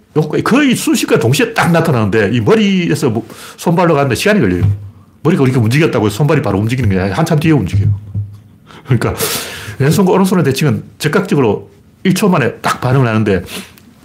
[0.45, 4.71] 거의 순식간에 동시에 딱 나타나는데 이 머리에서 뭐 손발로 가는데 시간이 걸려요.
[5.23, 7.95] 머리가 이렇게 움직였다고 손발이 바로 움직이는 게 아니라 한참 뒤에 움직여요.
[8.85, 9.15] 그러니까
[9.79, 11.71] 왼손과 오른손의 대칭은 즉각적으로
[12.05, 13.43] 1초 만에 딱 반응을 하는데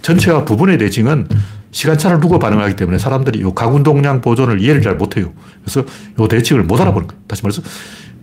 [0.02, 1.28] 전체와 부분의 대칭은
[1.70, 5.32] 시간차를 두고 반응하기 때문에 사람들이 이 가군동량 보존을 이해를 잘 못해요.
[5.62, 5.84] 그래서
[6.18, 7.22] 이 대칭을 못 알아보는 거예요.
[7.26, 7.62] 다시 말해서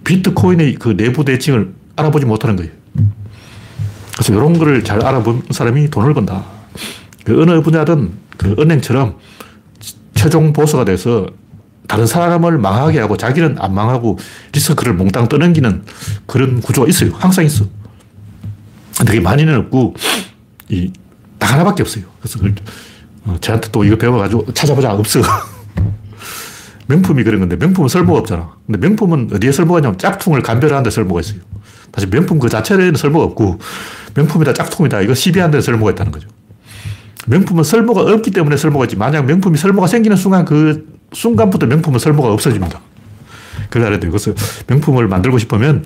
[0.04, 2.72] 비트코인의 그 내부 대칭을 알아보지 못하는 거예요.
[4.14, 6.46] 그래서 이런 거를 잘 알아본 사람이 돈을 번다.
[7.26, 9.18] 그 어느 분야든 그 은행처럼
[10.14, 11.28] 최종 보수가 돼서
[11.88, 14.18] 다른 사람을 망하게 하고 자기는 안 망하고
[14.54, 15.84] 리스크를 몽땅 떠넘기는
[16.26, 17.12] 그런 구조가 있어요.
[17.14, 17.66] 항상 있어.
[19.06, 19.94] 되게 많이는 없고,
[20.70, 20.92] 이,
[21.38, 22.06] 딱 하나밖에 없어요.
[22.20, 22.56] 그래서 그걸,
[23.26, 24.94] 어, 저한테 또 이거 배워가지고 찾아보자.
[24.94, 25.22] 없어.
[26.88, 28.54] 명품이 그런 건데, 명품은 설모가 없잖아.
[28.66, 31.42] 근데 명품은 어디에 설모가 있냐면 짝퉁을 감별하는 데 설모가 있어요.
[31.92, 33.60] 다시 명품 그 자체에는 설모가 없고,
[34.16, 35.02] 명품이다, 짝퉁이다.
[35.02, 36.30] 이거 시비하는 데 설모가 있다는 거죠.
[37.26, 38.96] 명품은 설모가 없기 때문에 설모가 있지.
[38.96, 42.80] 만약 명품이 설모가 생기는 순간 그 순간부터 명품은 설모가 없어집니다.
[43.70, 44.12] 그래야 돼요.
[44.12, 44.34] 그래서
[44.68, 45.86] 명품을 만들고 싶으면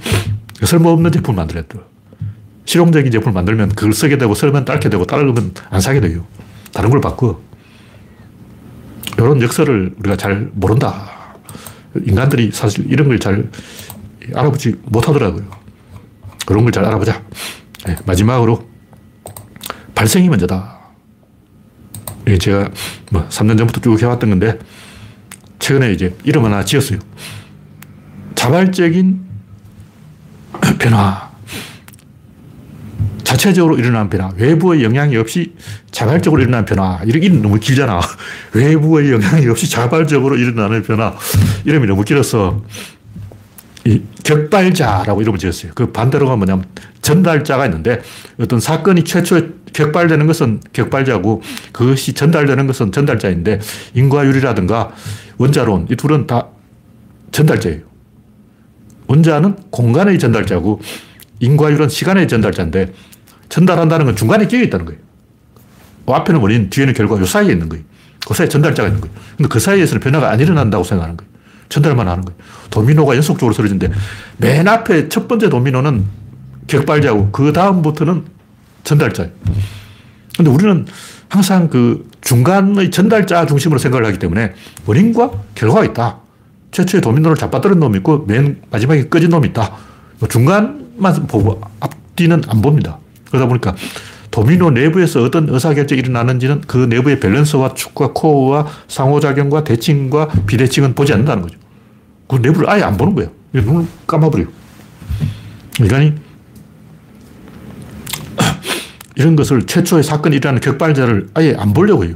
[0.64, 1.84] 설모 없는 제품을 만들어야 돼요.
[2.66, 6.26] 실용적인 제품을 만들면 그걸 쓰게 되고 설면 딸게 되고 따르면 안 사게 돼요.
[6.74, 7.40] 다른 걸 바꿔.
[9.18, 11.10] 이런 역사를 우리가 잘 모른다.
[12.06, 13.50] 인간들이 사실 이런 걸 잘
[14.36, 15.44] 알아보지 못하더라고요.
[16.46, 17.22] 그런 걸 잘 알아보자.
[17.88, 18.68] 네, 마지막으로
[19.96, 20.79] 발생이 먼저다.
[22.30, 22.70] 이게 제가
[23.12, 24.60] 뭐 3년 전부터 쭉 해왔던 건데,
[25.58, 27.00] 최근에 이제 이름 하나 지었어요.
[28.36, 29.20] 자발적인
[30.78, 31.30] 변화.
[33.24, 34.32] 자체적으로 일어나는 변화.
[34.38, 35.54] 외부의 영향이 없이
[35.92, 37.00] 자발적으로 일어나는 변화.
[37.06, 38.00] 이렇게 너무 길잖아.
[38.54, 41.16] 외부의 영향이 없이 자발적으로 일어나는 변화.
[41.66, 42.64] 이름이 너무 길어서
[43.86, 45.72] 이 격발자라고 이름을 지었어요.
[45.74, 46.66] 그 반대로가 뭐냐면
[47.02, 48.02] 전달자가 있는데
[48.40, 51.42] 어떤 사건이 최초에 격발되는 것은 격발자고
[51.72, 53.60] 그것이 전달되는 것은 전달자인데
[53.94, 54.92] 인과율이라든가
[55.38, 56.48] 원자론 이 둘은 다
[57.32, 57.82] 전달자예요.
[59.08, 60.82] 원자는 공간의 전달자고
[61.40, 62.94] 인과율은 시간의 전달자인데
[63.50, 65.00] 전달한다는 건 중간에 끼어 있다는 거예요.
[66.06, 67.84] 그 앞에는 원인, 뒤에는 결과, 요 사이에 있는 거예요.
[68.28, 69.16] 그 사이에 전달자가 있는 거예요.
[69.38, 71.30] 근데 그 사이에서는 변화가 안 일어난다고 생각하는 거예요.
[71.70, 72.38] 전달만 하는 거예요.
[72.70, 73.92] 도미노가 연속적으로 쓰러지는데
[74.38, 76.06] 맨 앞에 첫 번째 도미노는
[76.68, 78.26] 격발자고 그 다음부터는
[78.84, 79.32] 전달자예요.
[80.38, 80.86] 근데 우리는
[81.30, 84.54] 항상 그 중간의 전달자 중심으로 생각을 하기 때문에
[84.86, 86.18] 원인과 결과가 있다.
[86.72, 89.72] 최초의 도미노를 잡아뜨린 놈이 있고 맨 마지막에 꺼진 놈이 있다.
[90.20, 93.00] 뭐 중간만 보고 앞뒤는 안 봅니다.
[93.30, 93.76] 그러다 보니까
[94.32, 101.44] 도미노 내부에서 어떤 의사결정이 일어나는지는 그 내부의 밸런스와 축과 코어와 상호작용과 대칭과 비대칭은 보지 않는다는
[101.44, 101.58] 거죠.
[102.28, 103.32] 그 내부를 아예 안 보는 거예요.
[103.54, 104.48] 눈을 감아버려요.
[105.80, 106.14] 인간이
[109.20, 112.16] 이런 것을 최초의 사건이 일어나는 격발자를 아예 안 보려고 해요.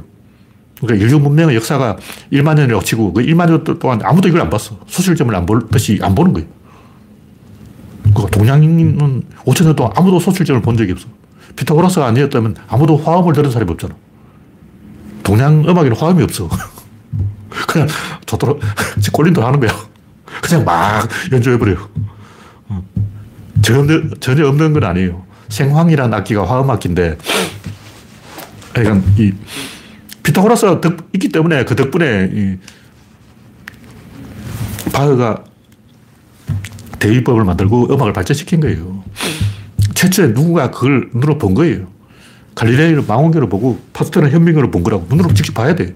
[0.80, 1.98] 그러니까 인류 문명의 역사가
[2.32, 4.78] 1만 년이라고 치고 그 1만 년 동안 아무도 이걸 안 봤어.
[4.86, 6.48] 소실점을 안 볼듯이 안 보는 거예요.
[8.14, 11.06] 그 동양인은 5천 년 동안 아무도 소출점을 본 적이 없어.
[11.56, 13.94] 피타고라스가 아니었다면 아무도 화음을 들은 사람이 없잖아.
[15.22, 16.48] 동양 음악에는 화음이 없어.
[17.68, 17.86] 그냥
[18.24, 18.60] 저도록
[19.12, 19.70] 꼴린도 하는 거야.
[20.42, 21.76] 그냥 막 연주해버려요.
[23.60, 25.33] 전혀, 전혀 없는 건 아니에요.
[25.54, 27.16] 생황이라는 악기가 화음 악기인데,
[28.72, 29.32] 그러니까 이
[30.24, 32.56] 피타고라스가 덕, 있기 때문에 그 덕분에 이
[34.92, 35.44] 바흐가
[36.98, 39.04] 대위법을 만들고 음악을 발전시킨 거예요.
[39.94, 41.86] 최초에 누군가 그걸 눈으로 본 거예요.
[42.56, 45.94] 갈릴레이는 망원경으로 보고 파스텔은 현미경으로 본 거라고 눈으로 직접 봐야 돼.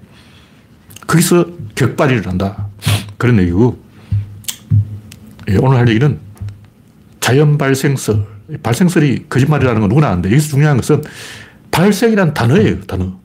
[1.07, 2.69] 거기서 격발이 일어난다.
[3.17, 3.83] 그런 얘기고
[5.49, 6.19] 예, 오늘 할 얘기는
[7.21, 8.38] 자연 발생설.
[8.63, 11.03] 발생설이 거짓말이라는 건 누구나 아는데 여기서 중요한 것은
[11.71, 12.81] 발생이란 단어예요.
[12.83, 13.19] 단어.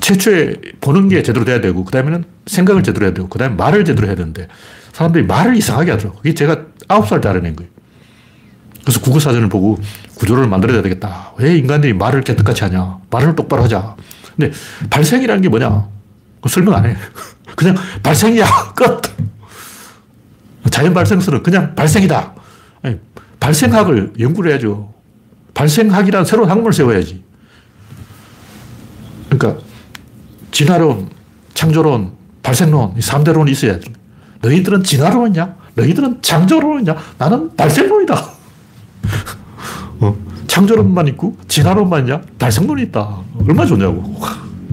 [0.00, 3.84] 최초에 보는 게 제대로 돼야 되고 그 다음에는 생각을 제대로 해야 되고 그 다음에 말을
[3.84, 4.48] 제대로 해야 되는데
[4.92, 6.18] 사람들이 말을 이상하게 하더라고.
[6.24, 7.70] 이게 제가 아홉 살 때 알아낸 거예요.
[8.82, 9.78] 그래서 국어사전을 보고
[10.16, 11.32] 구조를 만들어야 되겠다.
[11.38, 12.98] 왜 인간들이 말을 개떡같이 하냐.
[13.10, 13.96] 말을 똑바로 하자.
[14.36, 14.52] 근데
[14.90, 15.88] 발생이라는 게 뭐냐.
[16.48, 16.96] 설명 안 해.
[17.56, 18.46] 그냥 발생이야.
[18.74, 19.00] 끝.
[20.70, 22.34] 자연 발생설은 그냥 발생이다.
[23.44, 24.94] 발생학을 연구를 해야죠.
[25.52, 27.22] 발생학이란 새로운 학문을 세워야지.
[29.28, 29.62] 그러니까
[30.50, 31.10] 진화론,
[31.52, 33.92] 창조론, 발생론, 이 3대론이 있어야 돼.
[34.40, 35.56] 너희들은 진화론이냐?
[35.74, 36.96] 너희들은 창조론이냐?
[37.18, 38.14] 나는 발생론이다.
[40.00, 40.16] 어,
[40.46, 42.22] 창조론만 있고 진화론만 있냐?
[42.38, 43.18] 발생론이 있다.
[43.40, 44.22] 얼마나 좋냐고.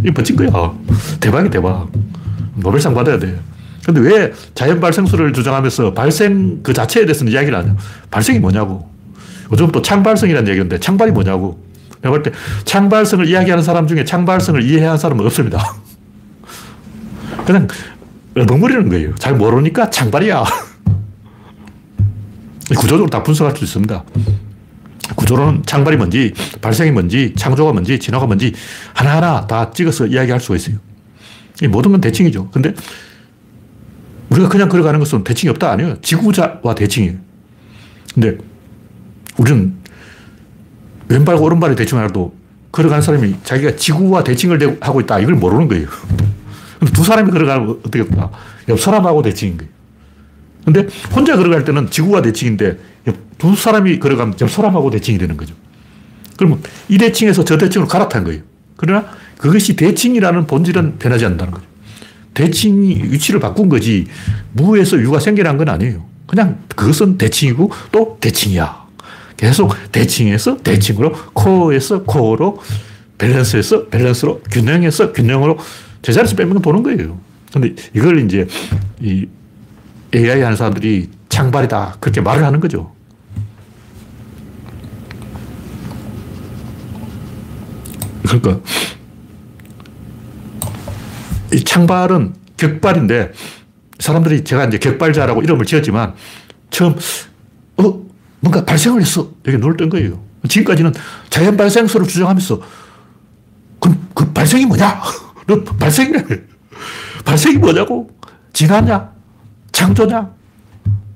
[0.05, 0.73] 이 멋진 거야.
[1.19, 1.89] 대박이 대박.
[2.55, 3.37] 노벨상 받아야 돼.
[3.85, 7.75] 근데 왜 자연 발생수를 주장하면서 발생 그 자체에 대해서는 이야기를 하냐?
[8.11, 8.89] 발생이 뭐냐고.
[9.51, 11.63] 요즘 또 창발성이라는 얘기인데 창발이 뭐냐고.
[12.01, 12.31] 내가 볼 때
[12.65, 15.75] 창발성을 이야기하는 사람 중에 창발성을 이해한 사람은 없습니다.
[17.45, 17.67] 그냥
[18.37, 19.15] 엉덩머리는 거예요.
[19.15, 20.43] 잘 모르니까 창발이야.
[22.77, 24.03] 구조적으로 다 분석할 수 있습니다.
[25.15, 28.53] 구조로는 창발이 뭔지, 발생이 뭔지, 창조가 뭔지, 진화가 뭔지
[28.93, 30.77] 하나하나 다 찍어서 이야기할 수가 있어요.
[31.61, 32.49] 이 모든 건 대칭이죠.
[32.49, 32.73] 근데
[34.31, 36.01] 우리가 그냥 걸어가는 것은 대칭이 없다 아니에요.
[36.01, 37.15] 지구자와 대칭이에요.
[38.13, 38.37] 근데
[39.37, 39.73] 우리는
[41.09, 42.33] 왼발과 오른발이 대칭 알아도
[42.71, 45.19] 걸어가는 사람이 자기가 지구와 대칭을 하고 있다.
[45.19, 45.87] 이걸 모르는 거예요.
[46.93, 48.31] 두 사람이 걸어가면 어떻게 될까?
[48.69, 49.71] 옆 사람하고 대칭인 거예요.
[50.63, 52.77] 근데 혼자 걸어갈 때는 지구와 대칭인데
[53.37, 55.53] 두 사람이 걸어가면 옆 사람하고 대칭이 되는 거죠.
[56.37, 58.41] 그러면 이 대칭에서 저 대칭으로 갈아탄 거예요.
[58.77, 59.05] 그러나
[59.37, 61.65] 그것이 대칭이라는 본질은 변하지 않는다는 거죠.
[62.33, 64.07] 대칭이 위치를 바꾼 거지
[64.53, 66.05] 무에서 유가 생겨난 건 아니에요.
[66.27, 68.81] 그냥 그것은 대칭이고 또 대칭이야.
[69.37, 72.59] 계속 대칭에서 대칭으로 코어에서 코어로
[73.17, 75.57] 밸런스에서 밸런스로 균형에서 균형으로
[76.01, 77.19] 제자리에서 빼면 보는 거예요.
[77.51, 78.47] 근데 이걸 이제
[79.01, 79.27] 이
[80.15, 81.97] AI 하는 사람들이 창발이다.
[81.99, 82.93] 그렇게 말을 하는 거죠.
[88.23, 88.59] 그러니까
[91.53, 93.31] 이 창발은 격발인데
[93.99, 96.13] 사람들이 제가 이제 격발자라고 이름을 지었지만
[96.69, 96.95] 처음
[97.77, 98.01] 어
[98.39, 99.29] 뭔가 발생을 했어.
[99.45, 100.19] 여기 눈을 뜬 거예요.
[100.47, 100.93] 지금까지는
[101.29, 102.61] 자연 발생수를 주장하면서
[103.79, 105.01] 그럼 그 발생이 뭐냐?
[105.47, 106.23] 너 발생이래.
[107.23, 108.09] 발생이 뭐냐고?
[108.53, 109.11] 진화냐?
[109.71, 110.29] 창조냐?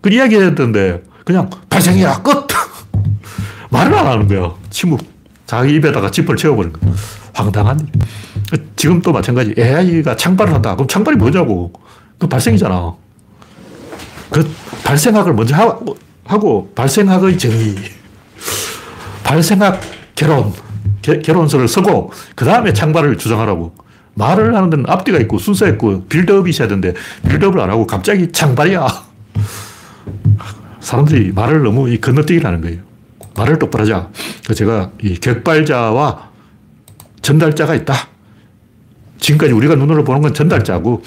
[0.02, 2.22] 그 이야기 했던데 그냥 발생이야.
[2.22, 2.48] 끝!
[3.72, 4.54] 말을 안 하는 거야.
[4.70, 5.02] 침묵.
[5.48, 6.94] 자기 입에다가 짚을 채워버린 거야.
[7.34, 7.88] 황당한 일.
[8.76, 9.54] 지금 또 마찬가지.
[9.58, 10.76] AI가 창발을 한다.
[10.76, 11.74] 그럼 창발이 뭐냐고.
[12.18, 12.94] 그 발생이잖아.
[14.30, 14.50] 그
[14.84, 17.76] 발생학을 먼저 하고, 하고 발생학의 정의.
[19.24, 19.82] 발생학
[20.16, 20.54] 개론.
[21.02, 23.76] 개, 개론서를 쓰고, 그 다음에 창발을 주장하라고.
[24.16, 26.94] 말을 하는 데는 앞뒤가 있고, 순서 있고, 빌드업이 있어야 되는데,
[27.28, 28.88] 빌드업을 안 하고 갑자기 창발이야.
[30.80, 32.82] 사람들이 말을 너무 건너뛰기를 하는 거예요.
[33.36, 34.10] 말을 똑바로 하자.
[34.56, 36.30] 제가 이 격발자와
[37.22, 38.15] 전달자가 있다.
[39.26, 41.02] 지금까지 우리가 눈으로 보는 건 전달자고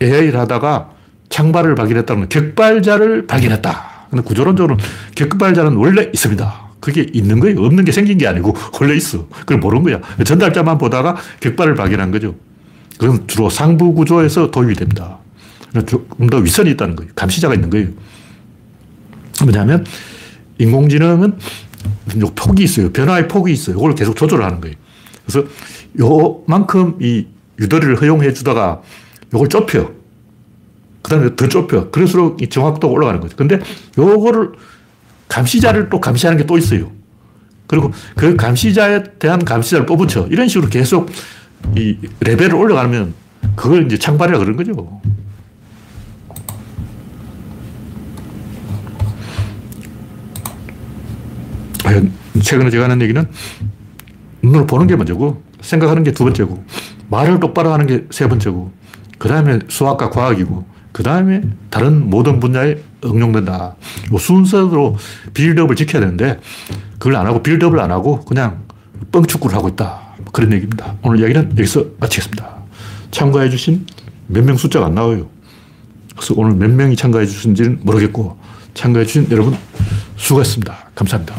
[0.00, 0.92] AI를 하다가
[1.28, 4.06] 창발을 발견했다는 격발자를 발견했다.
[4.08, 4.82] 근데 구조론적으로는
[5.14, 6.66] 격발자는 원래 있습니다.
[6.80, 7.60] 그게 있는 거예요.
[7.62, 9.28] 없는 게 생긴 게 아니고 원래 있어.
[9.28, 10.00] 그걸 모르는 거야.
[10.24, 12.34] 전달자만 보다가 격발을 발견한 거죠.
[12.98, 15.18] 그건 주로 상부 구조에서 도입이 됩니다.
[15.86, 17.12] 조금 더 위선이 있다는 거예요.
[17.14, 17.88] 감시자가 있는 거예요.
[19.42, 19.84] 뭐냐면
[20.58, 21.38] 인공지능은
[22.34, 22.90] 폭이 있어요.
[22.90, 23.76] 변화의 폭이 있어요.
[23.76, 24.76] 이걸 계속 조절을 하는 거예요.
[25.26, 25.46] 그래서
[25.98, 27.26] 요만큼 이
[27.58, 28.82] 유도리를 허용해 주다가
[29.32, 29.90] 요걸 좁혀.
[31.02, 31.90] 그 다음에 더 좁혀.
[31.90, 33.36] 그럴수록 이 정확도가 올라가는 거죠.
[33.36, 33.60] 근데
[33.96, 34.52] 요거를
[35.28, 36.90] 감시자를 또 감시하는 게 또 있어요.
[37.66, 40.26] 그리고 그 감시자에 대한 감시자를 또 붙여.
[40.28, 41.10] 이런 식으로 계속
[41.76, 43.14] 이 레벨을 올라가면
[43.56, 45.00] 그걸 이제 창발이라 그런 거죠.
[52.42, 53.26] 최근에 제가 하는 얘기는
[54.42, 56.64] 눈으로 보는 게 먼저고 생각하는 게 두 번째고
[57.10, 58.72] 말을 똑바로 하는 게 세 번째고
[59.18, 63.76] 그 다음에 수학과 과학이고 그 다음에 다른 모든 분야에 응용된다.
[64.12, 64.96] 이 순서로
[65.34, 66.40] 빌드업을 지켜야 되는데
[66.98, 68.64] 그걸 안 하고 빌드업을 안 하고 그냥
[69.12, 70.00] 뻥축구를 하고 있다.
[70.32, 70.94] 그런 얘기입니다.
[71.02, 72.56] 오늘 이야기는 여기서 마치겠습니다.
[73.10, 73.86] 참가해 주신
[74.28, 75.28] 몇 명 숫자가 안 나와요.
[76.16, 78.38] 그래서 오늘 몇 명이 참가해 주신지는 모르겠고
[78.74, 79.56] 참가해 주신 여러분
[80.16, 80.74] 수고했습니다.
[80.94, 81.34] 감사합니다.